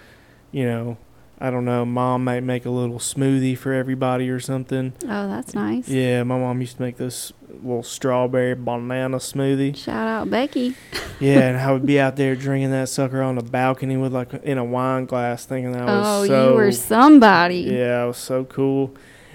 [0.52, 0.98] You know,
[1.42, 1.85] I don't know.
[1.85, 4.92] Mom might make a little smoothie for everybody or something.
[5.02, 5.88] Oh, that's nice.
[5.88, 9.76] Yeah, my mom used to make this little strawberry banana smoothie.
[9.76, 10.76] Shout out Becky.
[11.18, 14.33] Yeah, and I would be out there drinking that sucker on the balcony with like
[14.44, 16.22] in a wine glass, thinking that was so.
[16.22, 17.62] Oh, so you were somebody.
[17.62, 18.94] yeah, it was so cool.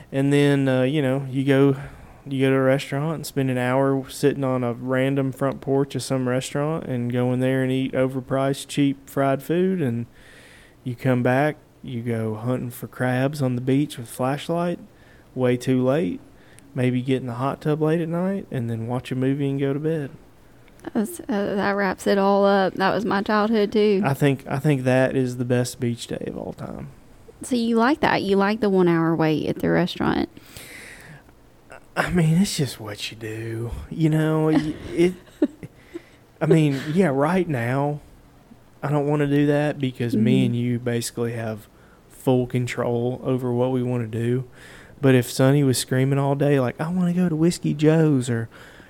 [0.10, 1.76] And then uh, you know you go
[2.26, 5.94] you go to a restaurant and spend an hour sitting on a random front porch
[5.94, 10.06] of some restaurant and go in there and eat overpriced cheap fried food and
[10.86, 14.80] you come back you go hunting for crabs on the beach with flashlight
[15.36, 16.20] way too late
[16.74, 19.60] maybe get in the hot tub late at night and then watch a movie and
[19.60, 20.10] go to bed
[20.94, 22.74] That's, uh, that wraps it all up.
[22.76, 24.02] That was my childhood too.
[24.06, 26.90] i think i think that is the best beach day of all time
[27.44, 28.24] so you like that?
[28.24, 30.28] You like the one hour wait at the restaurant?
[31.96, 33.72] I mean, it's just what you do.
[33.92, 35.14] You know, it.
[36.42, 38.02] I mean, yeah, right now,
[38.88, 40.46] I don't want to do that because me Mhm.
[40.48, 41.68] and you basically have
[42.10, 44.46] full control over what we want to do.
[45.02, 48.30] But if Sunny was screaming all day, like, I want to go to Whiskey Joe's
[48.30, 48.50] or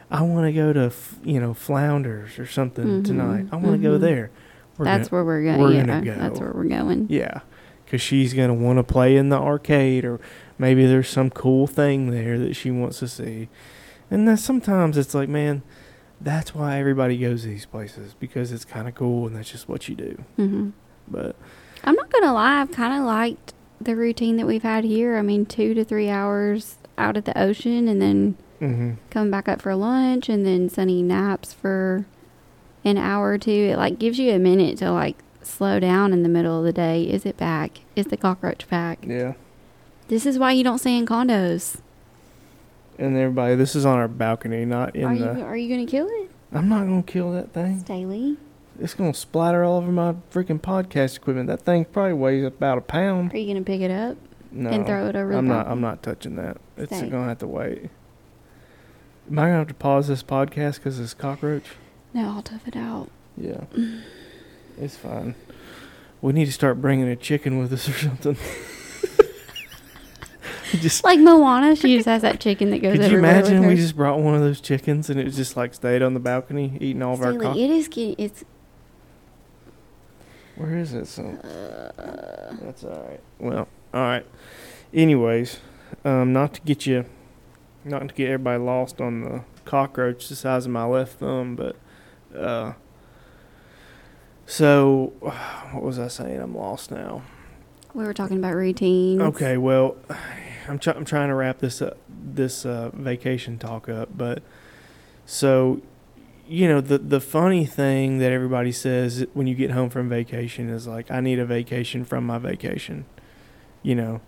[0.10, 3.45] I want to go to f- you know Flounders or something Mhm, tonight.
[3.51, 4.01] I want to go mhm.
[4.01, 4.29] there.
[4.77, 5.60] We're that's gonna, where we're going.
[5.60, 6.15] we're yeah, gonna go.
[6.15, 7.07] that's where we're going.
[7.10, 7.39] yeah,
[7.83, 10.19] because she's gonna want to play in the arcade or
[10.60, 13.49] maybe there's some cool thing there that she wants to see.
[14.10, 15.62] And then sometimes it's like, man,
[16.21, 19.69] that's why everybody goes to these places because it's kind of cool and that's just
[19.69, 20.23] what you do.
[20.36, 20.69] hmm
[21.08, 21.36] But
[21.84, 22.62] I'm not gonna lie.
[22.62, 25.17] I've kind of liked the routine that we've had here.
[25.17, 29.47] I mean, two to three hours out at the ocean, and then hmm coming back
[29.47, 32.06] up for lunch, and then Sunny naps for
[32.84, 33.51] an hour or two.
[33.51, 36.73] It like gives you a minute to like slow down in the middle of the
[36.73, 37.03] day.
[37.03, 37.82] Is it back?
[37.95, 38.99] Is the cockroach back?
[39.06, 39.34] yeah.
[40.08, 41.77] This is why you don't stay in condos.
[42.99, 45.41] And everybody, this is on our balcony, not in are you the.
[45.43, 47.79] are you gonna kill it, I'm not gonna kill that thing.
[47.81, 48.38] Staley?
[48.79, 51.47] It's gonna splatter all over my freaking podcast equipment.
[51.47, 53.33] That thing probably weighs about a pound.
[53.33, 54.17] Are you gonna pick it up
[54.51, 55.67] No, and throw it over I'm not.
[55.67, 56.57] I'm not touching that.
[56.75, 57.10] It's Stay.
[57.10, 57.89] gonna have to wait.
[59.29, 61.65] Am I gonna have to pause this podcast because it's cockroach?
[62.13, 63.10] No, I'll tough it out.
[63.36, 63.65] Yeah,
[64.79, 65.36] it's fine.
[66.21, 68.38] We need to start bringing a chicken with us or something.
[70.82, 73.10] just Like Moana, she just has that chicken that goes everywhere.
[73.10, 76.01] could you imagine we just brought one of those chickens and it just like stayed
[76.01, 78.43] on the balcony eating all of our cock- it is getting it's
[80.56, 81.06] Where is it?
[81.08, 83.21] So uh, that's all right.
[83.39, 84.25] Well, all right.
[84.93, 85.60] Anyways,
[86.03, 87.06] um, not to get you,
[87.86, 91.75] not to get everybody lost on the cockroach the size of my left thumb, but
[92.36, 92.73] uh,
[94.45, 95.13] so
[95.71, 96.39] what was I saying?
[96.41, 97.21] I'm lost now.
[97.93, 99.21] we were talking about routines.
[99.21, 99.95] Okay, well,
[100.69, 104.43] I'm I'm trying to wrap this up, this uh, vacation talk up, but
[105.25, 105.82] so
[106.47, 110.69] you know the the funny thing that everybody says when you get home from vacation
[110.69, 113.06] is like I need a vacation from my vacation.
[113.84, 114.21] You know,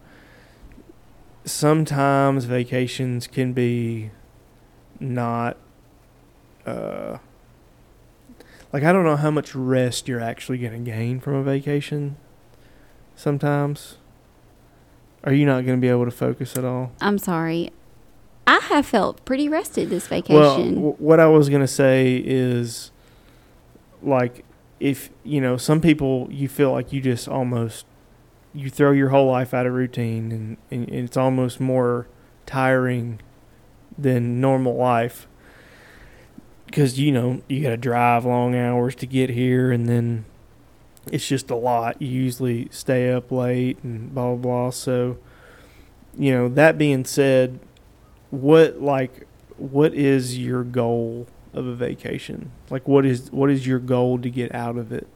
[1.46, 4.12] sometimes vacations can be
[5.00, 5.58] not
[6.66, 7.18] uh
[8.74, 12.18] like I don't know how much rest you're actually going to gain from a vacation
[13.16, 13.99] sometimes.
[15.24, 16.92] Are you not going to be able to focus at all?
[17.02, 17.72] I'm sorry.
[18.48, 20.76] I have felt pretty rested this Well, vacation.
[20.76, 22.92] w- what I was going to say is
[24.02, 24.44] like
[24.80, 27.86] if, you know, some people you feel like you just almost
[28.54, 32.08] you throw your whole life out of routine and, and it's almost more
[32.48, 33.20] tiring
[33.98, 35.28] than normal life
[36.66, 40.26] because you know you got to drive long hours to get here and then
[41.12, 45.18] it's just a lot you usually stay up late and blah blah blah so
[46.18, 47.60] you know that being said
[48.30, 53.80] what like what is your goal of a vacation like what is what is your
[53.80, 55.08] goal to get out of it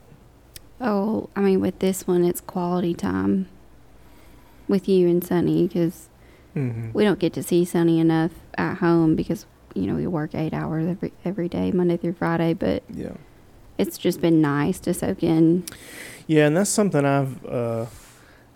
[0.84, 3.48] oh, I mean, with this one, it's quality time
[4.68, 6.10] with you and Sunny because
[6.56, 6.92] mm-hmm.
[6.94, 10.54] we don't get to see Sunny enough at home because you know we work eight
[10.54, 12.54] hours every every day, Monday through Friday.
[12.54, 13.14] But yeah
[13.78, 15.66] it's just been nice to soak in.
[16.28, 17.86] Yeah, and that's something I've uh,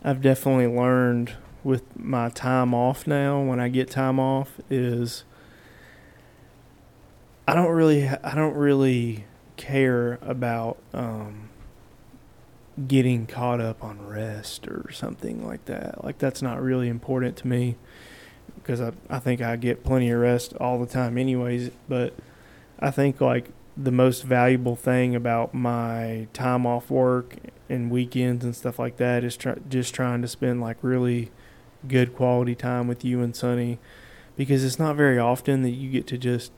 [0.04, 3.42] I've definitely learned with my time off now.
[3.42, 5.24] When I get time off, is
[7.48, 9.26] I don't really I don't really
[9.58, 11.50] care about um,
[12.88, 16.04] getting caught up on rest or something like that.
[16.04, 17.76] Like that's not really important to me
[18.56, 21.72] because I I think I get plenty of rest all the time, anyways.
[21.90, 22.14] But
[22.80, 27.36] I think like the most valuable thing about my time off work
[27.70, 31.32] and weekends and stuff like that is try, just trying to spend like really
[31.88, 33.78] good quality time with you and Sunny
[34.36, 36.52] because it's not very often that you get to just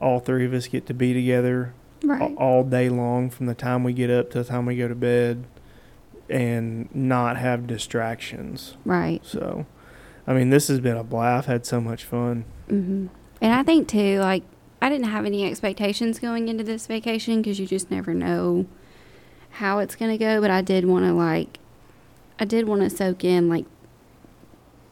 [0.00, 2.34] all three of us get to be together Right.
[2.36, 4.94] all day long from the time we get up to the time we go to
[4.94, 5.44] bed
[6.28, 8.76] and not have distractions.
[8.84, 9.24] Right.
[9.24, 9.66] So,
[10.26, 11.48] I mean, this has been a blast.
[11.48, 12.44] I've had so much fun.
[12.68, 13.06] hmm
[13.40, 14.42] And I think too, like
[14.82, 18.66] I didn't have any expectations going into this vacation because you just never know
[19.52, 20.40] how it's gonna go.
[20.40, 21.58] But I did want to like,
[22.38, 23.66] I did want to soak in like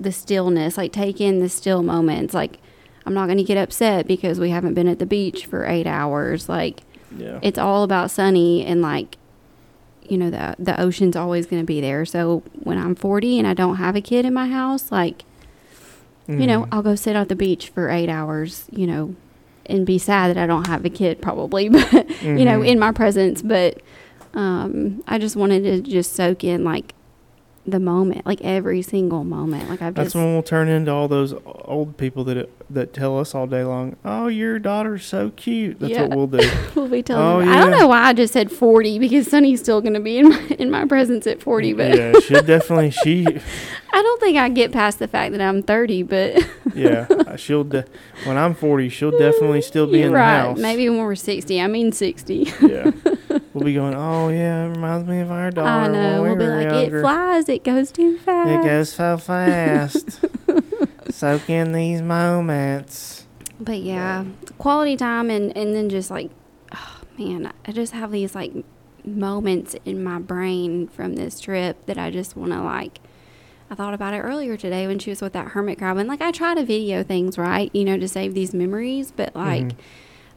[0.00, 2.34] the stillness, like take in the still moments.
[2.34, 2.58] Like
[3.06, 6.48] I'm not gonna get upset because we haven't been at the beach for eight hours.
[6.48, 6.80] Like
[7.16, 7.38] Yeah.
[7.42, 9.16] it's all about sunny and like
[10.06, 13.46] you know the the ocean's always going to be there so when i'm 40 and
[13.46, 15.24] i don't have a kid in my house like
[16.26, 16.68] you know Mhm.
[16.72, 19.14] i'll go sit at the beach for eight hours you know
[19.68, 21.92] and be sad that i don't have a kid probably but
[22.22, 22.66] you know Mhm.
[22.68, 23.80] in my presence but
[24.34, 26.94] um i just wanted to just soak in like
[27.70, 29.68] the moment, like every single moment.
[29.70, 33.18] Like I've That's just when we'll turn into all those old people that that tell
[33.18, 36.02] us all day long, "Oh, your daughter's so cute." That's Yeah.
[36.06, 36.50] what we'll do.
[36.74, 37.24] we'll be telling.
[37.24, 40.00] Oh, them- I don't know why I just said forty because Sunny's still going to
[40.00, 44.20] be in my in my presence at forty, but yeah, she definitely she I don't
[44.20, 46.02] think I get past the fact that I'm thirty.
[46.02, 47.06] But yeah
[47.36, 47.84] she'll de-
[48.24, 50.40] when I'm 40, she'll definitely still be you're in the right.
[50.40, 50.58] house.
[50.58, 51.60] Maybe when we're sixty.
[51.60, 52.52] I mean sixty.
[52.60, 52.90] Yeah,
[53.58, 53.94] we'll be going.
[53.94, 55.68] Oh yeah, it reminds me of our daughter.
[55.68, 56.22] I know.
[56.22, 56.98] We'll we be like, younger.
[56.98, 57.48] it flies.
[57.48, 58.50] It goes too fast.
[58.50, 60.24] It goes so fast.
[61.10, 63.26] Soak in these moments.
[63.60, 64.24] But yeah,
[64.58, 66.30] quality time and and then just like,
[66.74, 68.52] oh, man, I just have these like
[69.04, 73.00] moments in my brain from this trip that I just want to like.
[73.70, 76.22] I thought about it earlier today when she was with that hermit crab, and like
[76.22, 77.70] I try to video things, right?
[77.74, 79.64] You know, to save these memories, but like.
[79.64, 79.76] Mhm.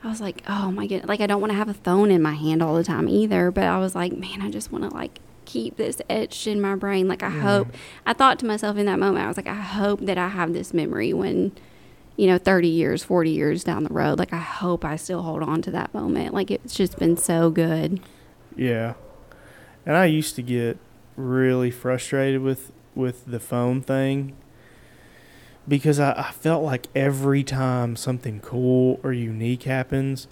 [0.03, 1.07] I was like, oh my goodness.
[1.07, 3.51] Like, I don't want to have a phone in my hand all the time either.
[3.51, 6.75] But I was like, man, I just want to like keep this etched in my
[6.75, 7.07] brain.
[7.07, 7.41] Like, I Yeah.
[7.41, 7.67] hope,
[8.05, 10.53] I thought to myself in that moment, I was like, I hope that I have
[10.53, 11.51] this memory when,
[12.17, 14.17] you know, 30 years, 40 years down the road.
[14.17, 16.33] Like, I hope I still hold on to that moment.
[16.33, 17.99] Like, it's just been so good.
[18.55, 18.93] Yeah.
[19.85, 20.77] And I used to get
[21.15, 24.33] really frustrated with with the phone thing
[25.71, 30.27] because I, I felt like every time something cool or unique happens,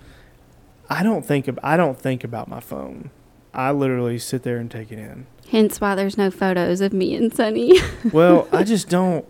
[0.90, 3.10] I don't think of, I don't think about my phone.
[3.54, 5.28] I literally sit there and take it in.
[5.50, 7.80] Hence why there's no photos of me and Sunny.
[8.12, 9.24] Well, I just don't.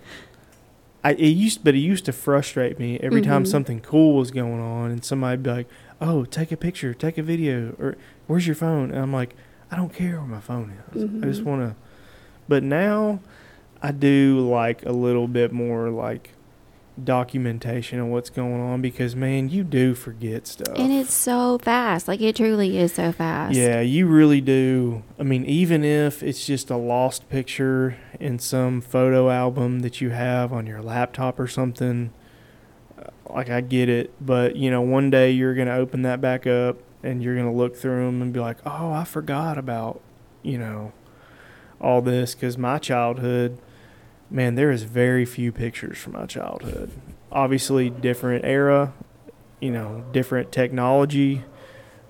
[1.03, 3.47] I it used, but it used to frustrate me every time Mhm.
[3.47, 5.68] something cool was going on, and somebody'd be like,
[6.01, 7.95] "Oh, take a picture, take a video, or
[8.28, 9.36] where's your phone?" And I'm like,
[9.72, 11.03] "I don't care where my phone is.
[11.24, 11.45] I just Mhm.
[11.45, 11.76] want to."
[12.49, 13.20] But now,
[13.82, 16.32] I do like a little bit more like
[17.01, 20.75] documentation of what's going on because man, you do forget stuff.
[20.77, 22.07] and it's so fast.
[22.07, 23.55] Like, it truly is so fast.
[23.55, 25.03] Yeah, you really do.
[25.17, 30.09] I mean, even if it's just a lost picture in some photo album that you
[30.09, 32.11] have on your laptop or something,
[33.01, 36.19] uh, like I get it, but you know, one day you're going to open that
[36.19, 39.57] back up and you're going to look through them and be like, "Oh, I forgot
[39.57, 40.01] about,
[40.43, 40.91] you know,
[41.80, 43.57] all this cuz my childhood,
[44.30, 46.91] man, there is very few pictures from my childhood.
[47.32, 48.93] Obviously, different era,
[49.59, 51.43] you know, different technology.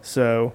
[0.02, 0.54] So,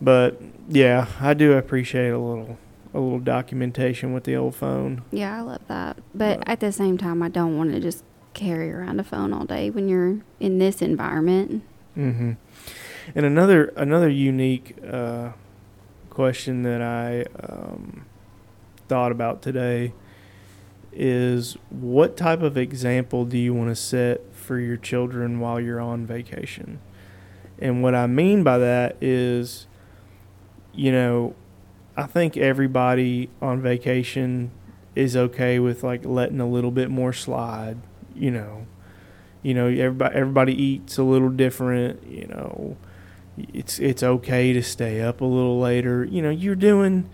[0.00, 2.58] but yeah, I do appreciate a little
[2.94, 5.02] a little documentation with the old phone.
[5.10, 5.98] Yeah, I love that.
[6.14, 9.44] But at the same time, I don't want to just carry around a phone all
[9.44, 11.62] day when you're in this environment.
[11.94, 12.32] hmm
[13.14, 15.32] And another another unique uh,
[16.10, 18.06] question that I um,
[18.88, 19.92] thought about today
[20.96, 25.80] is what type of example do you want to set for your children while you're
[25.80, 26.80] on vacation?
[27.58, 29.66] And what I mean by that is,
[30.74, 31.34] you know,
[31.96, 34.50] I think everybody on vacation
[34.94, 37.78] is okay with like letting a little bit more slide,
[38.14, 38.66] you know.
[39.42, 42.76] You know, everybody everybody eats a little different, you know.
[43.36, 46.04] It's it's okay to stay up a little later.
[46.04, 47.08] You know, you're doing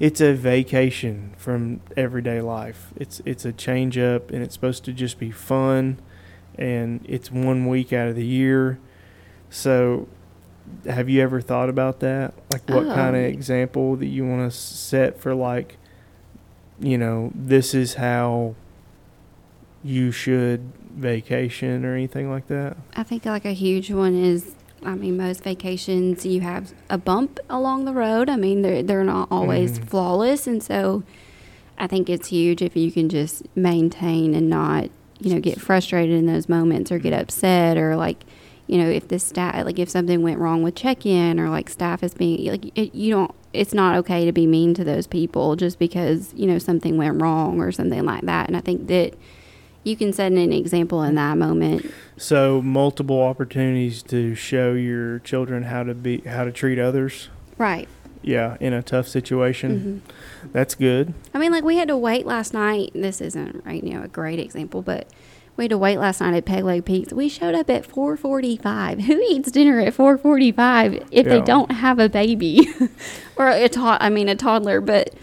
[0.00, 2.92] it's a vacation from everyday life.
[2.96, 5.98] It's it's a change up and it's supposed to just be fun
[6.56, 8.78] and it's one week out of the year.
[9.50, 10.08] So
[10.86, 12.34] have you ever thought about that?
[12.52, 13.26] Like what um, kind of Oh.
[13.26, 15.76] example that you want to set for like
[16.80, 18.56] you know, this is how
[19.84, 22.76] you should vacation or anything like that?
[22.96, 24.54] I think like a huge one is,
[24.84, 28.28] I mean, most vacations you have a bump along the road.
[28.28, 29.84] I mean, they're they're not always Mhm.
[29.88, 31.02] flawless, and so
[31.78, 34.88] I think it's huge if you can just maintain and not,
[35.20, 38.24] you know, get frustrated in those moments or get upset or like,
[38.66, 42.02] you know, if the staff like if something went wrong with check-in or like staff
[42.02, 43.30] is being like it, you don't.
[43.52, 47.22] It's not okay to be mean to those people just because you know something went
[47.22, 48.48] wrong or something like that.
[48.48, 49.14] And I think that
[49.84, 55.64] you can set an example in that moment So multiple opportunities to show your children
[55.64, 57.28] how to be how to treat others.
[57.58, 57.88] right
[58.22, 60.02] Yeah, in a tough situation.
[60.42, 61.12] hmm That's good.
[61.34, 62.90] I mean, like we had to wait last night.
[62.94, 65.06] This isn't right now a great example, but
[65.56, 67.12] we had to wait last night at Peg Leg Pete's.
[67.12, 69.02] We showed up at 4:45.
[69.08, 72.66] Who eats dinner at 4:45 if they don't have a baby
[73.36, 74.80] or a to- I mean a toddler?
[74.80, 75.14] But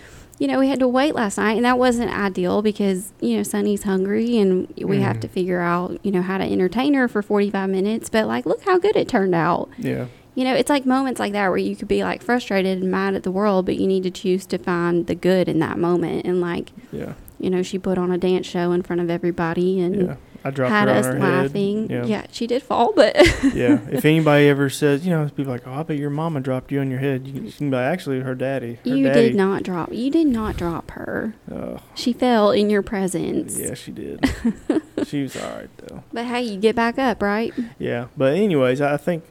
[0.42, 3.44] you know, we had to wait last night, and that wasn't ideal because you know
[3.44, 5.22] Sunny's hungry, and we have Mhm.
[5.22, 8.10] to figure out you know how to entertain her for 45 minutes.
[8.10, 9.70] But like, look how good it turned out.
[9.78, 10.06] Yeah.
[10.34, 13.14] You know, it's like moments like that where you could be like frustrated and mad
[13.14, 16.26] at the world, but you need to choose to find the good in that moment.
[16.26, 17.14] And like, Yeah.
[17.40, 20.16] you know, she put on a dance show in front of everybody, and Yeah.
[20.44, 21.90] I dropped had her on us laughing.
[21.90, 22.08] head.
[22.08, 22.26] Yeah.
[22.32, 23.16] she did fall, but
[23.54, 23.80] yeah.
[23.92, 26.80] If anybody ever says, you know, people like, oh, I bet your mama dropped you
[26.80, 27.28] on your head.
[27.28, 28.80] You can, you can be like, actually, her daddy.
[28.84, 29.22] Her you daddy.
[29.30, 29.92] did not drop.
[29.94, 31.36] You did not drop her.
[31.52, 33.60] Oh, She fell in your presence.
[33.60, 34.24] yeah, she did.
[35.06, 36.04] she was all right though.
[36.12, 37.54] But hey, you get back up, right?
[37.78, 39.24] Yeah, but anyways, I think,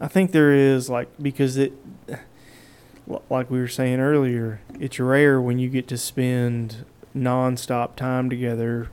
[0.00, 1.72] I think there is like because it,
[3.28, 6.84] like we were saying earlier, it's rare when you get to spend
[7.14, 8.88] nonstop time together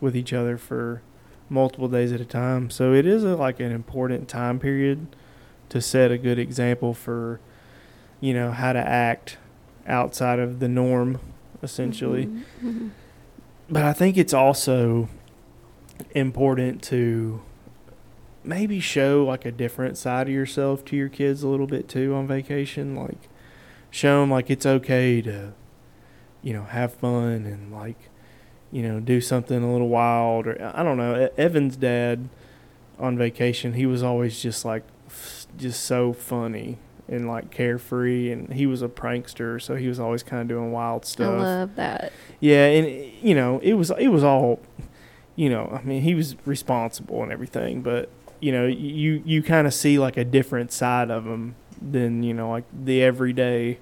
[0.00, 1.02] with each other for
[1.48, 2.70] multiple days at a time.
[2.70, 5.06] So it is a, like an important time period
[5.68, 7.40] to set a good example for,
[8.20, 9.38] you know, how to act
[9.86, 11.20] outside of the norm,
[11.62, 12.26] essentially.
[12.26, 12.90] Mhm, mhm.
[13.68, 15.08] But I think it's also
[16.14, 17.40] important to
[18.44, 22.14] maybe show like a different side of yourself to your kids a little bit too
[22.14, 22.94] on vacation.
[22.94, 23.28] Like,
[23.90, 25.52] show them like it's okay to,
[26.42, 28.08] you know, have fun and like,
[28.76, 31.30] you know, do something a little wild or I don't know.
[31.38, 32.28] Evan's dad
[32.98, 34.82] on vacation, he was always just like,
[35.56, 36.76] just so funny
[37.08, 40.72] and like carefree and he was a prankster so he was always kind of doing
[40.72, 41.40] wild stuff.
[41.40, 42.12] I love that.
[42.38, 44.60] yeah, and you know, it was it was all,
[45.36, 48.10] you know, I mean, he was responsible and everything, but
[48.40, 52.34] you know, you you kind of see like a different side of him than you
[52.34, 53.78] know, like the everyday,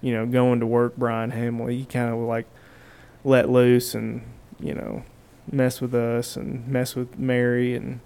[0.00, 1.76] you know, going to work Brian Hamley.
[1.76, 2.46] He kind of like
[3.24, 4.22] let loose and
[4.58, 5.02] you know,
[5.50, 8.00] mess with us and mess with Mary and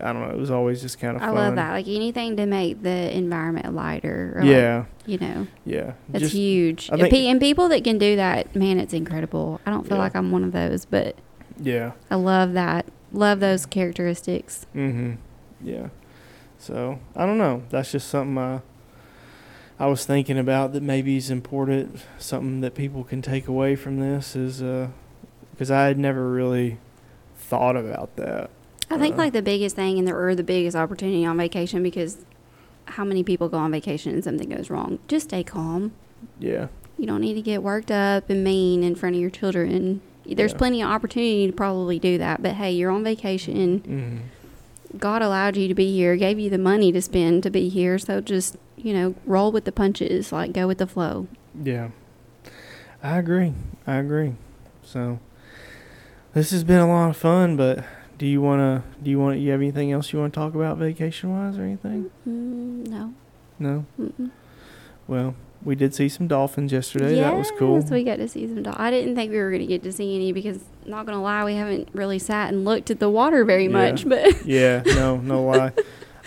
[0.00, 0.30] I don't know.
[0.34, 1.34] It was always just kind of I fun.
[1.34, 1.72] love that.
[1.72, 4.34] Like anything to make the environment lighter.
[4.36, 5.92] Or like, Yeah, you know, yeah.
[6.10, 6.88] that's Just- huge.
[6.90, 9.60] And think- and people that can do that, man, it's incredible.
[9.66, 10.02] I don't feel Yeah.
[10.02, 11.16] like I'm one of those, but
[11.58, 11.92] Yeah.
[12.10, 12.84] I love that.
[13.12, 14.66] Love those characteristics.
[14.76, 15.12] Mm-hmm.
[15.66, 15.88] Yeah.
[16.58, 17.62] So I don't know.
[17.70, 18.60] That's just something I
[19.80, 22.00] I was thinking about that maybe is important.
[22.18, 24.60] Something that people can take away from this is
[25.52, 26.78] because I had never really
[27.36, 28.50] thought about that.
[28.90, 31.82] I think Uh, like the biggest thing and the or the biggest opportunity on vacation
[31.82, 32.18] because
[32.86, 34.98] how many people go on vacation and something goes wrong?
[35.08, 35.92] Just stay calm.
[36.40, 36.68] Yeah.
[36.98, 40.00] You don't need to get worked up and mean in front of your children.
[40.26, 40.58] There's Yeah.
[40.58, 43.80] plenty of opportunity to probably do that, but hey, you're on vacation.
[43.80, 44.16] Mm-hmm.
[44.96, 47.98] God allowed you to be here, gave you the money to spend to be here,
[47.98, 51.28] so just, you know, roll with the punches, like go with the flow.
[51.62, 51.90] Yeah.
[53.02, 53.54] I agree.
[53.86, 54.34] I agree.
[54.82, 55.20] So
[56.32, 57.84] this has been a lot of fun, but
[58.16, 60.54] do you want to do you want you have anything else you want to talk
[60.54, 62.10] about vacation wise or anything?
[62.26, 63.14] Mm, no.
[63.58, 63.86] No.
[64.00, 64.30] Mm-mm.
[65.06, 65.34] Well,
[65.64, 67.16] we did see some dolphins yesterday.
[67.16, 67.80] that was cool.
[67.80, 68.62] Yes, we got to see some.
[68.62, 71.16] Dol- I didn't think we were going to get to see any because, not going
[71.16, 73.70] to lie, we haven't really sat and looked at the water very Yeah.
[73.70, 74.08] much.
[74.08, 75.72] But Yeah, no, no lie.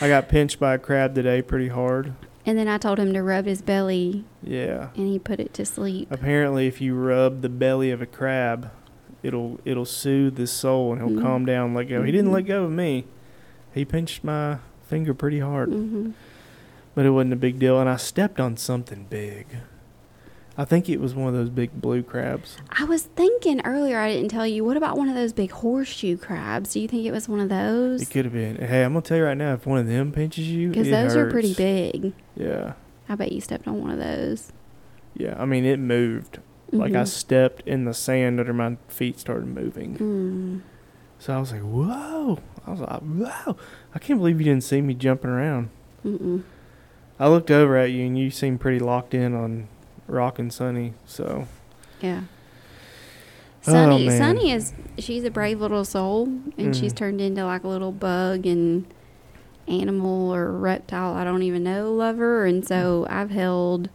[0.01, 2.13] I got pinched by a crab today pretty hard.
[2.45, 4.89] and then I told him to rub his belly, Yeah.
[4.95, 6.07] and he put it to sleep.
[6.11, 8.71] Apparently if you rub the belly of a crab,
[9.23, 11.21] it'll it'll soothe his soul and he'll Mhm.
[11.21, 12.01] calm down, and let go.
[12.03, 12.33] He didn't Mhm.
[12.33, 13.05] let go of me.
[13.73, 14.57] He pinched my
[14.87, 15.69] finger pretty hard.
[15.69, 16.09] hmm
[16.93, 19.47] But it wasn't a big deal and I stepped on something big.
[20.57, 22.57] I think it was one of those big blue crabs.
[22.69, 24.65] I was thinking earlier, I didn't tell you.
[24.65, 26.73] What about one of those big horseshoe crabs?
[26.73, 28.01] Do you think it was one of those?
[28.01, 28.57] It could have been.
[28.57, 31.15] Hey, I'm gonna tell you right now, if one of them pinches you, Because those
[31.15, 32.13] are pretty big.
[32.35, 32.73] Yeah,
[33.07, 34.51] I bet you stepped on one of those.
[35.15, 35.35] yeah.
[35.41, 36.39] I mean, it moved.
[36.73, 37.07] Like I Mhm.
[37.07, 39.97] stepped in the sand under my feet started moving.
[39.97, 40.61] Mm.
[41.19, 42.39] So I was like, whoa.
[42.67, 43.57] I was like, whoa.
[43.95, 45.69] I can't believe you didn't see me jumping around.
[46.05, 46.43] Mm-mm.
[47.21, 49.67] I looked over at you and you seemed pretty locked in on
[50.07, 50.95] Rock and Sunny.
[51.05, 51.47] So,
[52.01, 52.21] Yeah.
[53.67, 54.17] Oh, Sunny, man.
[54.17, 56.25] Sunny is she's a brave little soul,
[56.57, 56.97] and she's Mhm.
[56.97, 58.85] turned into like a little bug and
[59.67, 61.13] animal or reptile.
[61.13, 63.89] I don't even know lover, and so I've held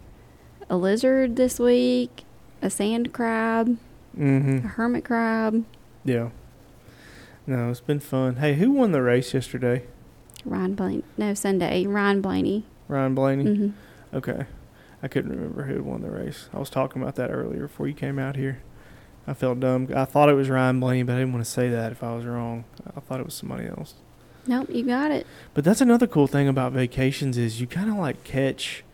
[0.71, 2.25] a lizard this week,
[2.63, 3.77] a sand crab,
[4.17, 4.59] a mm-hmm.
[4.69, 5.65] hermit crab.
[6.05, 6.29] Yeah.
[7.45, 8.37] No, it's been fun.
[8.37, 9.83] Hey, who won the race yesterday?
[10.45, 12.65] Ryan Blaney, no Sunday, Ryan Blaney.
[12.89, 13.45] Ryan Blaney?
[13.45, 13.69] hmm
[14.15, 14.47] Okay.
[15.03, 16.49] I couldn't remember who had won the race.
[16.55, 18.63] I was talking about that earlier before you came out here.
[19.27, 19.89] I felt dumb.
[19.95, 22.15] I thought it was Ryan Blaney, but I didn't want to say that if I
[22.15, 22.65] was wrong.
[22.97, 23.95] I thought it was somebody else.
[24.47, 25.27] Nope, you got it.
[25.53, 28.85] But that's another cool thing about vacations is you kind of like catch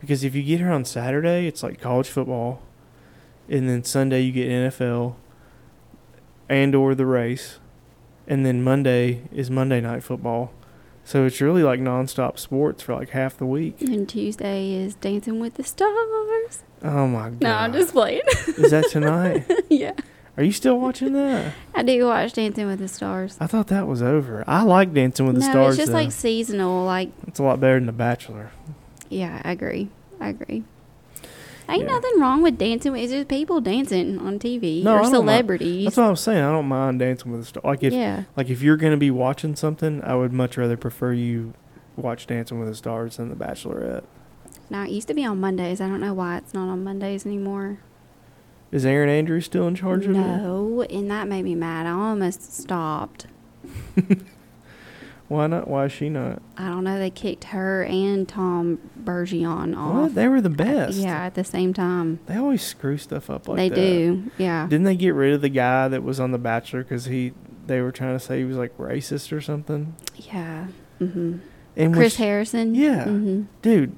[0.00, 2.60] because if you get here on Saturday, it's like college football,
[3.48, 5.14] and then Sunday you get NFL
[6.48, 7.58] and or the race,
[8.28, 10.52] and then Monday is Monday night football.
[11.06, 13.80] So it's really like nonstop sports for like half the week.
[13.80, 16.64] And Tuesday is Dancing with the Stars.
[16.82, 17.40] Oh my god!
[17.40, 18.22] No, I'm just playing.
[18.26, 19.48] Is that tonight?
[19.70, 19.92] yeah,
[20.36, 21.54] Are you still watching that?
[21.76, 23.36] I do watch Dancing with the Stars.
[23.40, 24.42] I thought that was over.
[24.48, 25.68] I like Dancing with the no, Stars.
[25.74, 25.98] it's just though.
[25.98, 26.84] like seasonal.
[26.84, 28.50] Like, it's a lot better than The Bachelor.
[29.08, 29.88] yeah, I agree.
[30.20, 30.64] I agree.
[31.68, 31.88] Ain't Yeah.
[31.94, 32.92] nothing wrong with dancing.
[32.92, 35.84] with- It's just people dancing on TV No, or celebrities.
[35.84, 36.42] That's what I was saying.
[36.42, 37.62] I don't mind dancing with a star.
[37.64, 38.24] Like if yeah.
[38.36, 41.54] like if you're gonna be watching something, I would much rather prefer you
[41.96, 44.04] watch Dancing with the Stars than The Bachelorette.
[44.70, 45.80] Now it used to be on Mondays.
[45.80, 47.78] I don't know why it's not on Mondays anymore.
[48.72, 50.18] Is Erin Andrews still in charge of it?
[50.18, 51.86] No, and that made me mad.
[51.86, 53.26] I almost stopped.
[55.28, 55.66] Why not?
[55.66, 56.40] Why is she not?
[56.56, 56.98] I don't know.
[56.98, 59.94] They kicked her and Tom Bergeron off.
[59.94, 60.14] What?
[60.14, 60.98] They were the best.
[60.98, 62.20] Yeah, at the same time.
[62.26, 63.74] They always screw stuff up like they that.
[63.74, 64.30] They do.
[64.38, 64.66] Yeah.
[64.68, 67.32] Didn't they get rid of the guy that was on The Bachelor because he
[67.66, 69.96] they were trying to say he was like racist or something?
[70.14, 70.66] Yeah.
[70.98, 71.38] hmm
[71.76, 72.74] And Chris which- Harrison.
[72.76, 73.04] Yeah.
[73.04, 73.96] hmm dude,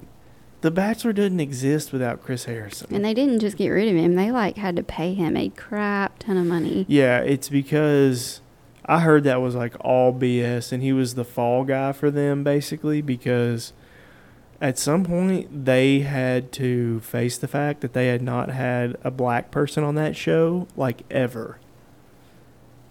[0.63, 2.95] The Bachelor didn't exist without Chris Harrison.
[2.95, 4.15] And they didn't just get rid of him.
[4.15, 6.87] They like had to pay him a crap ton of money.
[6.89, 8.41] yeah, it's because
[8.89, 12.43] I heard that was like all BS, and he was the fall guy for them
[12.43, 13.75] basically because
[14.61, 19.11] at some point they had to face the fact that they had not had a
[19.11, 21.59] black person on that show like ever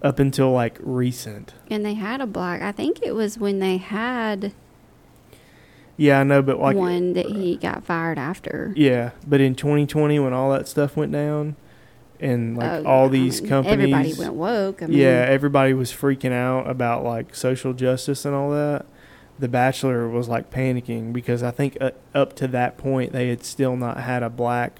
[0.01, 1.55] up until like recent.
[1.69, 2.61] And they had a black.
[2.61, 4.53] I think it was when they had
[5.97, 8.71] Yeah, I know, but like one that he got fired after.
[8.77, 11.55] Yeah, but in 2020 when all that stuff went down
[12.19, 14.83] and like Oh, all yeah, I these mean, companies Everybody went woke.
[14.83, 18.85] I mean, Yeah, everybody was freaking out about like social justice and all that.
[19.39, 23.43] The Bachelor was like panicking because I think uh, up to that point they had
[23.43, 24.79] still not had a black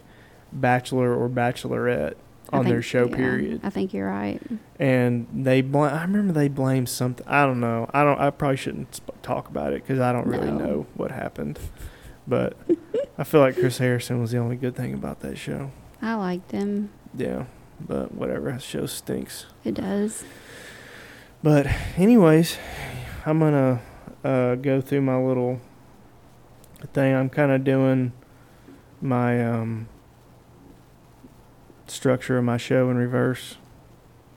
[0.51, 2.15] bachelor or bachelorette
[2.51, 3.61] I on their show yeah, period.
[3.63, 4.41] I think you're right.
[4.79, 7.27] And they bl- I remember they blamed something.
[7.27, 7.89] I don't know.
[7.93, 10.57] I don't I probably shouldn't sp- talk about it cuz I don't really No.
[10.57, 11.59] know what happened.
[12.27, 12.55] But
[13.17, 15.71] I feel like Chris Harrison was the only good thing about that show.
[16.01, 16.89] I liked him.
[17.17, 17.45] Yeah,
[17.79, 18.51] but whatever.
[18.51, 19.47] That show stinks.
[19.63, 20.23] It does.
[21.43, 22.57] But anyways,
[23.25, 23.81] I'm gonna
[24.23, 25.59] uh, go through my little
[26.93, 27.15] thing.
[27.15, 28.13] I'm kind of doing
[29.01, 29.87] my um,
[31.87, 33.55] structure of my show in reverse.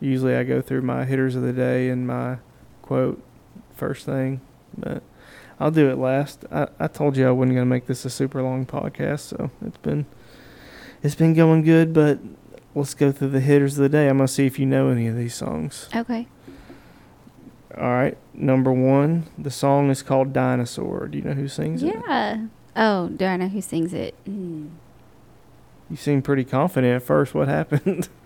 [0.01, 2.39] Usually, I go through my hitters of the day and my
[2.83, 3.22] quote
[3.74, 4.41] first thing,
[4.76, 5.03] but
[5.59, 6.45] I'll do it last.
[6.51, 9.76] I, I told you I wasn't gonna make this a super long podcast, so it's
[9.78, 10.07] been
[11.03, 11.93] it's been going good.
[11.93, 12.18] But
[12.75, 14.09] let's go through the hitters of the day.
[14.09, 15.89] I'm gonna see if you know any of these songs.
[15.95, 16.27] Okay.
[17.79, 21.95] All right, number one, the song is called "Dinosaur." Do you know who sings it?
[22.07, 22.47] Yeah.
[22.77, 24.14] Oh, do I know who sings it?
[24.29, 24.71] Mm.
[25.89, 27.35] You seem pretty confident at first.
[27.35, 28.09] What happened?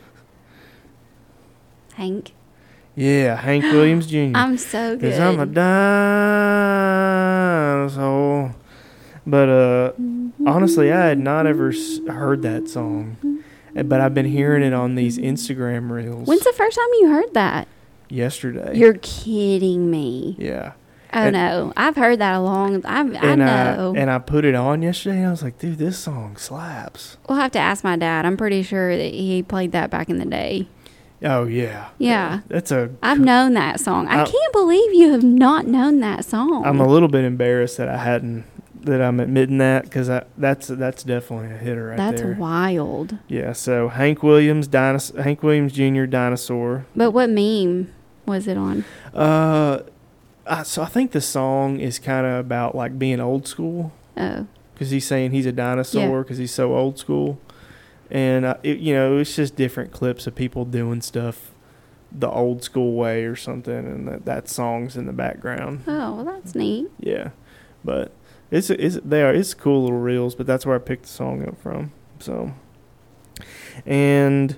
[1.94, 2.32] Hank.
[2.96, 4.32] yeah, Hank Williams Jr.
[4.34, 5.12] I'm so good.
[5.12, 5.46] Cause I'm a
[7.84, 8.54] dinosaur.
[9.26, 9.92] But uh,
[10.46, 13.16] honestly, I had not ever s- heard that song,
[13.74, 17.34] but I've been hearing it on these Instagram reels When's the first time you heard
[17.34, 17.68] that?
[18.08, 18.76] yesterday.
[18.76, 20.36] You're kidding me.
[20.38, 20.72] yeah,
[21.12, 22.84] Oh And- no, I've heard that a long.
[22.84, 23.94] I, I uh, know.
[23.96, 27.16] I and I put it on yesterday, and I was like, dude, this song slaps.
[27.28, 28.26] we'll have to ask my dad.
[28.26, 30.68] I'm pretty sure that he played that back in the day.
[31.22, 32.40] Oh yeah, Yeah.
[32.48, 34.06] That's a I've known that song.
[34.08, 36.64] I I- can't believe you have not known that song.
[36.66, 38.44] I'm a little bit embarrassed that I hadn't
[38.84, 40.08] that I'm admitting that because
[40.38, 42.34] that's that's definitely a hitter right That's there.
[42.38, 43.18] wild.
[43.28, 43.52] Yeah.
[43.52, 46.04] So Hank Williams, dinos- Hank Williams Jr.
[46.04, 46.86] Dinosaur.
[46.94, 47.92] But what meme
[48.26, 48.84] was it on?
[49.12, 49.80] Uh,
[50.46, 54.46] I, so I think the song is kind of about like being old school Oh,
[54.74, 57.38] because he's saying he's a dinosaur because he's so old school,
[58.10, 61.50] and uh, it, you know it's just different clips of people doing stuff
[62.16, 65.82] the old school way or something, and that that song's in the background.
[65.86, 66.88] oh, well, that's neat.
[67.00, 67.30] Yeah,
[67.84, 68.12] but
[68.54, 71.44] it's it's they are it's cool little reels, but that's where I picked the song
[71.46, 71.92] up from.
[72.20, 72.54] So,
[73.84, 74.56] and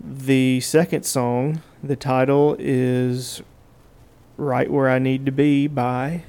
[0.00, 3.42] the second song, the title is
[4.36, 6.22] "Right Where I Need to Be" by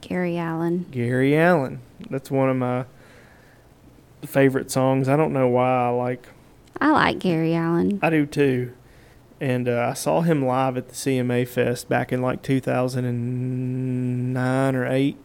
[0.00, 0.86] Gary Allen.
[0.90, 1.82] Gary Allen.
[2.10, 2.86] That's one of my
[4.26, 5.08] favorite songs.
[5.08, 6.26] I don't know why I like.
[6.80, 8.00] I like Gary Allen.
[8.02, 8.72] I do too.
[9.40, 14.86] And uh, I saw him live at the CMA Fest back in like 2009 or
[14.86, 15.16] 8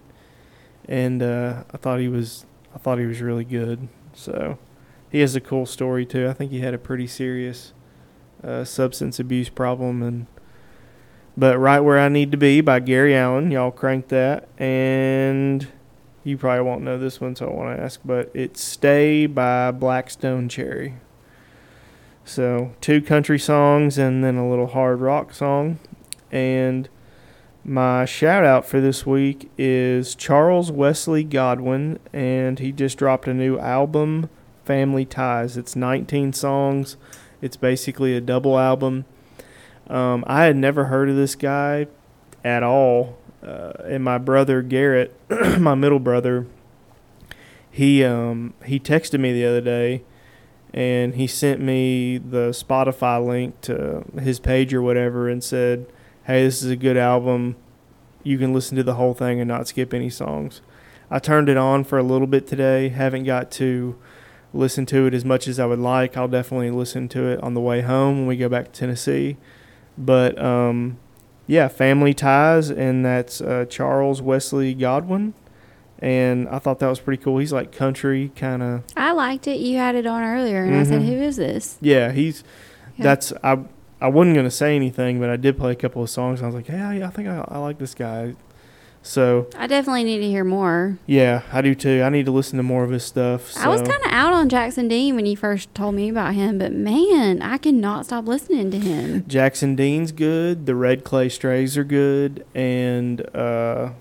[0.89, 3.87] and uh, I thought he was I thought he was really good.
[4.13, 4.57] So
[5.09, 6.27] he has a cool story too.
[6.27, 7.71] I think he had a pretty serious
[8.43, 10.27] uh, substance abuse problem and
[11.37, 13.51] but right where I need to be by Gary Allen.
[13.51, 15.67] Y'all crank that and
[16.23, 19.71] you probably won't know this one, so I want to ask, but it's "Stay" by
[19.71, 20.95] Black Stone Cherry.
[22.25, 25.79] So two country songs and then a little hard rock song.
[26.31, 26.89] And
[27.69, 33.33] my shout out for this week is Charles Wesley Godwin, and he just dropped a
[33.33, 34.27] new album,
[34.65, 35.55] Family Ties.
[35.55, 36.97] It's 19 songs.
[37.43, 39.05] It's basically a double album.
[39.87, 41.85] Um, I had never heard of this guy
[42.43, 43.19] at all.
[43.43, 45.15] Uh, and my brother Garrett,
[45.59, 46.47] my middle brother,
[47.69, 50.03] he um he texted me the other day
[50.73, 55.85] and he sent me the Spotify link to his page or whatever and said,
[56.29, 57.55] "Hey, this is a good album.
[58.23, 60.61] You can listen to the whole thing and not skip any songs."
[61.11, 62.89] I turned it on for a little bit today.
[62.89, 63.95] Haven't got to
[64.53, 66.15] listen to it as much as I would like.
[66.17, 69.37] I'll definitely listen to it on the way home when we go back to Tennessee.
[69.97, 70.97] But um,
[71.47, 75.33] yeah, Family Ties, and that's uh, Charles Wesley Godwin.
[76.01, 77.39] And I thought that was pretty cool.
[77.39, 78.83] He's like country kind of.
[78.95, 79.59] I liked it.
[79.59, 81.07] You had it on earlier, and I said, Mhm.
[81.07, 82.43] "Who is this?" Yeah, he's.
[82.97, 83.03] Yeah.
[83.03, 83.57] That's I.
[84.01, 86.39] I wasn't gonna say anything, but I did play a couple of songs.
[86.39, 88.35] And I was like, "Yeah, yeah, I think I, I like this guy."
[89.01, 90.97] So I definitely need to hear more.
[91.05, 92.01] yeah, I do too.
[92.03, 93.51] I need to listen to more of his stuff.
[93.51, 93.61] So.
[93.61, 96.57] I was kind of out on Jackson Dean when you first told me about him,
[96.57, 99.25] but man, I cannot stop listening to him.
[99.27, 100.65] Jackson Dean's good.
[100.65, 103.91] The Red Clay Strays are good, and uh,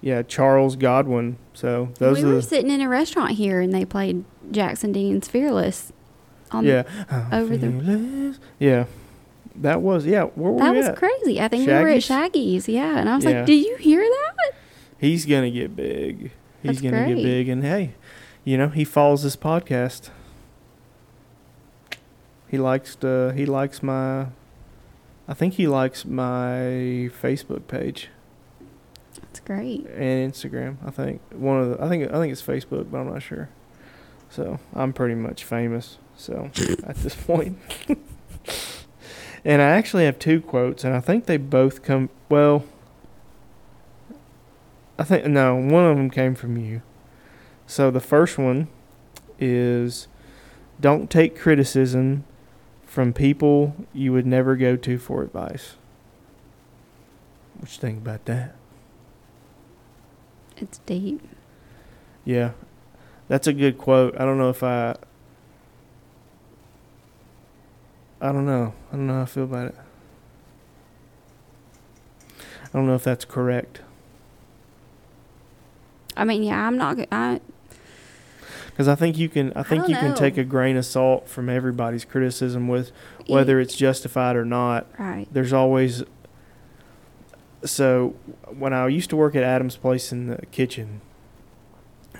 [0.00, 1.36] yeah, Charles Godwin.
[1.52, 5.28] So those we were the, sitting in a restaurant here, and they played Jackson Dean's
[5.28, 5.92] "Fearless."
[6.52, 6.84] On yeah
[7.32, 8.84] over the- the yeah.
[9.62, 10.24] That was yeah.
[10.24, 10.96] Where were that we was at?
[10.96, 11.40] crazy.
[11.40, 12.98] I think we were at Shaggy's, yeah.
[12.98, 13.38] And I was Yeah.
[13.38, 14.52] like, "Do you hear that?"
[14.98, 16.30] He's gonna get big.
[16.62, 17.94] He's That's gonna get big, and hey,
[18.44, 20.10] you know he follows this podcast.
[22.48, 23.32] He likes to.
[23.34, 24.26] He likes my.
[25.28, 28.08] I think he likes my Facebook page
[29.20, 29.84] That's great.
[29.96, 30.76] and Instagram.
[30.86, 31.82] I think one of the.
[31.84, 33.48] I think I think it's Facebook, but I'm not sure.
[34.30, 35.98] So I'm pretty much famous.
[36.16, 36.50] So
[36.84, 37.58] at this point,
[39.46, 42.10] and I actually have two quotes, and I think they both come.
[42.28, 42.64] Well,
[44.98, 46.82] I think no, one of them came from you.
[47.64, 48.66] So the first one
[49.38, 50.08] is,
[50.80, 52.24] "Don't take criticism
[52.84, 55.76] from people you would never go to for advice."
[57.58, 58.56] What you think about that?
[60.56, 61.22] It's deep.
[62.24, 62.50] Yeah,
[63.28, 64.20] that's a good quote.
[64.20, 64.96] I don't know if I.
[68.26, 68.74] I don't know.
[68.92, 69.74] I don't know how I feel about it.
[72.40, 73.82] I don't know if that's correct.
[76.16, 76.98] I mean, yeah, I'm not.
[77.12, 77.40] I
[78.70, 79.52] Because I think you can.
[79.54, 82.90] I think don't you can take a grain of salt from everybody's criticism with
[83.28, 84.88] whether it's justified or not.
[84.98, 85.28] right.
[85.30, 86.02] There's always.
[87.64, 88.16] So,
[88.50, 91.00] when I used to work at Adam's place in the kitchen,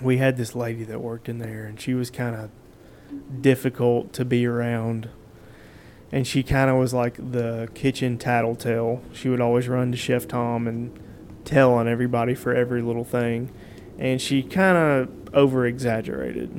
[0.01, 2.51] we had this lady that worked in there, and she was kind of
[3.43, 5.09] difficult to be around.
[6.13, 9.03] And she kind of was like the kitchen tattletale.
[9.13, 10.99] She would always run to Chef Tom and
[11.45, 13.51] tell on everybody for every little thing.
[13.99, 16.51] And she kind of over exaggerated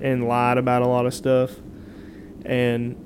[0.00, 1.56] and lied about a lot of stuff.
[2.44, 2.96] And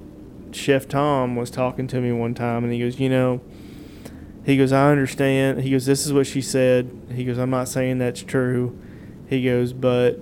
[0.53, 3.41] Chef Tom was talking to me one time, and he goes, You know,
[4.45, 5.63] he goes, I understand.
[5.63, 6.91] He goes, This is what she said.
[7.15, 8.79] He goes, I'm not saying that's true.
[9.29, 10.21] He goes, But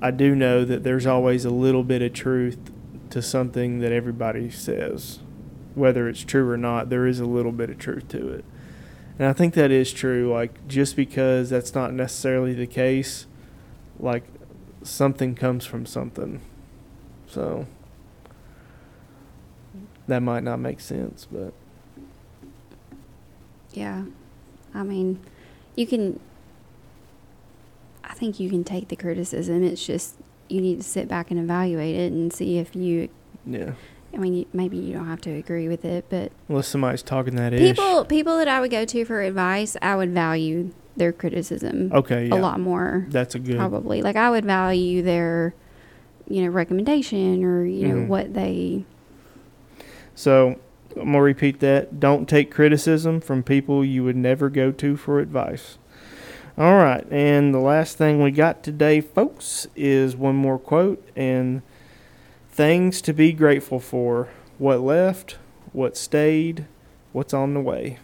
[0.00, 2.71] I do know that there's always a little bit of truth
[3.12, 5.20] to something that everybody says.
[5.74, 8.44] Whether it's true or not, there is a little bit of truth to it.
[9.18, 10.32] And I think that is true.
[10.32, 13.26] Like, just because that's not necessarily the case,
[13.98, 14.24] like,
[14.82, 16.40] something comes from something.
[17.26, 17.66] So,
[20.08, 21.52] that might not make sense, but.
[23.72, 24.04] Yeah.
[24.74, 25.20] I mean,
[25.76, 26.18] you can.
[28.04, 29.62] I think you can take the criticism.
[29.62, 30.16] It's just
[30.52, 33.08] you need to sit back and evaluate it and see if you.
[33.46, 33.72] Yeah.
[34.14, 37.34] I mean, you- maybe you don't have to agree with it, but Unless somebody's talking
[37.36, 37.76] that ish.
[37.76, 42.26] people people that I would go to for advice, I would value their criticism Okay,
[42.26, 42.34] yeah.
[42.34, 43.06] a lot more.
[43.08, 43.56] That's a good.
[43.56, 45.54] Probably, like I would value their,
[46.28, 48.08] you know, recommendation or you know Mhm.
[48.08, 48.84] what they.
[50.14, 50.56] So,
[50.94, 51.98] I'm going to repeat that.
[51.98, 55.78] Don't take criticism from people you would never go to for advice.
[56.58, 57.06] All right.
[57.10, 61.62] And the last thing we got today, folks, is one more quote and
[62.50, 64.28] things to be grateful for.
[64.58, 65.38] What left,
[65.72, 66.66] what stayed,
[67.12, 67.98] what's on the way.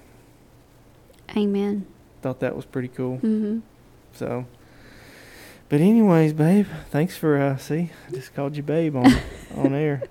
[1.37, 1.87] Amen.
[2.23, 3.19] Thought that was pretty cool.
[3.19, 3.59] hmm
[4.13, 4.47] So,
[5.69, 9.13] but anyways, babe, thanks for uh, see, I just called you babe on
[9.57, 10.03] on air.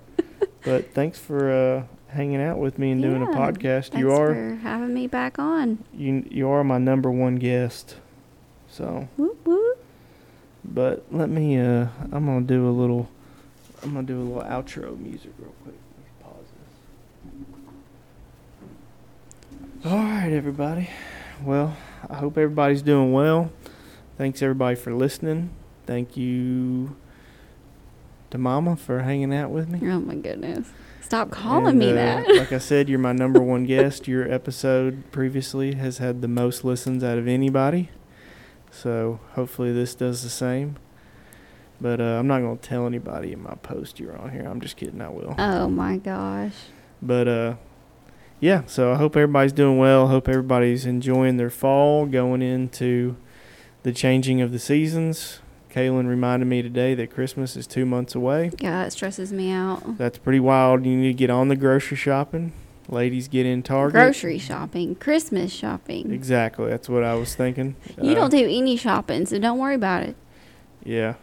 [0.64, 1.82] But thanks for uh,
[2.14, 3.98] hanging out with me and doing a Yeah, podcast.
[3.98, 5.84] You are for having me back on.
[5.92, 7.96] you you are my number one guest.
[8.70, 9.84] So, Whoop whoop.
[10.64, 13.08] but let me uh, I'm gonna do a little,
[13.82, 15.74] I'm gonna do a little outro music real quick.
[16.22, 16.44] Pause
[19.82, 19.90] this.
[19.90, 20.90] All right, everybody.
[21.44, 21.76] Well,
[22.10, 23.50] I hope everybody's doing well.
[24.16, 25.50] Thanks everybody for listening.
[25.86, 26.96] Thank you
[28.30, 29.78] to Mama for hanging out with me.
[29.90, 30.68] Oh my goodness!
[31.00, 32.28] Stop calling And, me uh, that.
[32.36, 34.06] like I said, you're my number one guest.
[34.06, 37.88] Your episode previously has had the most listens out of anybody.
[38.78, 40.76] So hopefully this does the same.
[41.80, 44.44] But uh, I'm not gonna tell anybody in my post you're on here.
[44.44, 45.00] I'm just kidding.
[45.00, 45.34] I will.
[45.38, 46.54] Oh my gosh.
[47.02, 47.54] But uh,
[48.40, 48.62] yeah.
[48.66, 50.08] So I hope everybody's doing well.
[50.08, 53.16] Hope everybody's enjoying their fall, going into
[53.82, 55.40] the changing of the seasons.
[55.70, 58.50] Kaylin reminded me today that Christmas is two months away.
[58.58, 59.98] Yeah, it stresses me out.
[59.98, 60.86] That's pretty wild.
[60.86, 62.52] You need to get on the grocery shopping.
[62.88, 63.92] Ladies, get in Target.
[63.94, 66.10] Grocery shopping, Christmas shopping.
[66.10, 66.70] Exactly.
[66.70, 67.76] That's what I was thinking.
[68.00, 70.16] You Uh, don't do any shopping, so don't worry about it.
[70.84, 71.14] Yeah.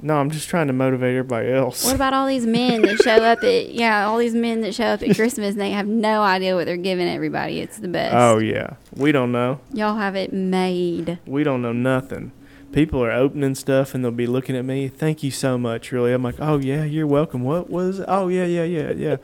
[0.00, 1.84] No, I'm just trying to motivate everybody else.
[1.84, 4.84] What about all these men that show up at yeah, all these men that show
[4.84, 7.58] up at Christmas and they have no idea what they're giving everybody.
[7.58, 8.14] It's the best.
[8.14, 9.58] Oh yeah, we don't know.
[9.72, 11.18] Y'all have it made.
[11.26, 12.30] We don't know nothing.
[12.70, 14.86] People are opening stuff and they'll be looking at me.
[14.86, 15.90] Thank you so much.
[15.90, 17.42] Really, I'm like, oh yeah, you're welcome.
[17.42, 17.98] What was?
[17.98, 18.04] It?
[18.06, 19.16] Oh yeah, yeah, yeah, yeah,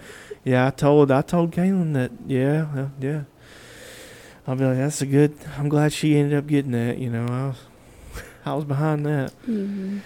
[0.44, 0.66] yeah.
[0.66, 2.12] I told I told Kaylin that.
[2.26, 3.22] Yeah, uh, yeah.
[4.46, 5.34] I'll be like, that's a good.
[5.58, 6.98] I'm glad she ended up getting that.
[6.98, 7.56] You know, I was,
[8.44, 9.32] I was behind that.
[9.46, 9.98] hmm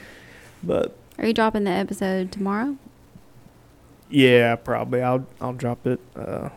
[0.63, 2.77] But Are you dropping the episode tomorrow?
[4.11, 6.01] yeah, probably I'll I'll drop it.
[6.17, 6.49] Uh,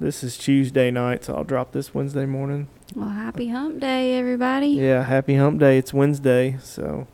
[0.00, 2.68] this is Tuesday night, so I'll drop this Wednesday morning.
[2.94, 4.68] Well, happy hump day, everybody.
[4.68, 5.78] Yeah, happy hump day.
[5.78, 7.06] It's Wednesday, so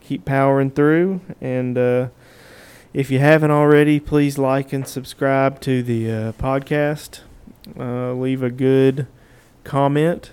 [0.00, 1.20] keep powering through.
[1.40, 2.08] And uh,
[2.94, 7.20] if you haven't already, please like and subscribe to the uh, podcast.
[7.78, 9.08] Uh, leave a good
[9.64, 10.30] comment.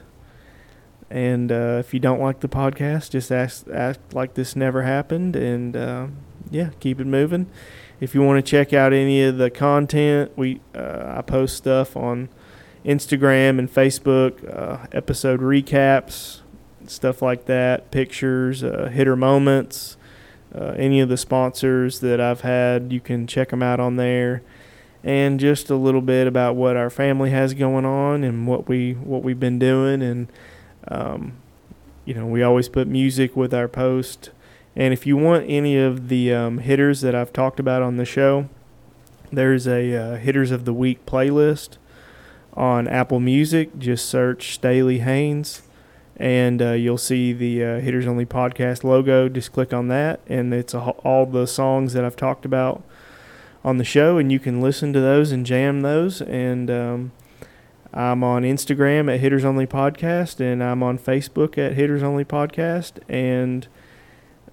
[1.09, 5.35] And uh, if you don't like the podcast, just ask, act like this never happened.
[5.35, 6.07] And uh,
[6.51, 7.47] yeah, keep it moving.
[7.99, 11.97] If you want to check out any of the content, we uh, I post stuff
[11.97, 12.29] on
[12.85, 16.41] Instagram and Facebook, uh, episode recaps,
[16.85, 19.97] stuff like that, pictures, uh, hitter moments,
[20.53, 24.41] uh, any of the sponsors that I've had, you can check them out on there,
[25.03, 28.93] and just a little bit about what our family has going on and what we
[28.93, 30.27] what we've been doing, and
[30.87, 31.33] um,
[32.05, 34.31] you know we always put music with our post,
[34.75, 38.05] and if you want any of the um, hitters that I've talked about on the
[38.05, 38.49] show,
[39.31, 41.77] there's a uh, hitters of the week playlist
[42.53, 43.77] on Apple Music.
[43.79, 45.61] Just search Staley Haynes,
[46.21, 49.27] and uh, you'll see the uh, Hitters Only podcast logo.
[49.27, 52.83] Just click on that, and it's a, all the songs that I've talked about
[53.63, 56.21] on the show, and you can listen to those and jam those.
[56.21, 57.11] And um,
[57.91, 62.99] I'm on Instagram at Hitters Only Podcast, and I'm on Facebook at Hitters Only Podcast.
[63.09, 63.67] And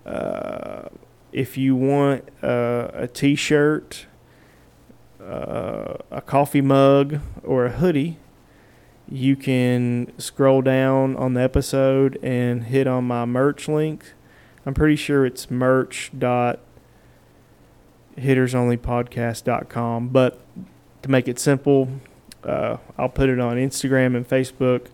[0.06, 0.88] uh,
[1.32, 4.06] if you want uh, a T-shirt
[5.22, 8.16] uh, a coffee mug or a hoodie,
[9.10, 14.12] you can scroll down on the episode and hit on my merch link.
[14.66, 16.60] I'm pretty sure it's merch dot.
[20.08, 20.40] But
[21.02, 21.88] to make it simple,
[22.44, 24.88] uh, I'll put it on Instagram and Facebook,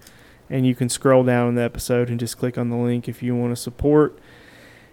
[0.49, 3.23] and you can scroll down in the episode and just click on the link if
[3.23, 4.19] you want to support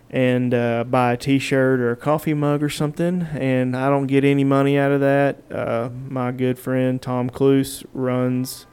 [0.09, 3.23] and uh, buy a T-shirt or a coffee mug or something.
[3.33, 5.37] And I don't get any money out of that.
[5.51, 8.65] Uh, my good friend Tom Cluse runs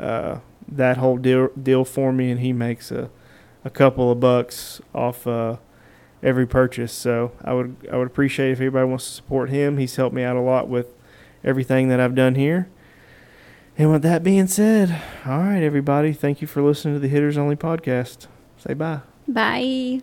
[0.00, 3.10] uh, that whole deal deal for me, and he makes a
[3.64, 5.56] a couple of bucks off uh,
[6.22, 6.92] every purchase.
[6.92, 9.78] So I would I would appreciate if anybody wants to support him.
[9.78, 10.94] He's helped me out a lot with
[11.44, 12.68] everything that I've done here.
[13.78, 17.38] And with that being said, all right, everybody, thank you for listening to the Hitters
[17.38, 18.26] Only podcast.
[18.58, 19.00] Say bye.
[19.26, 20.02] Bye.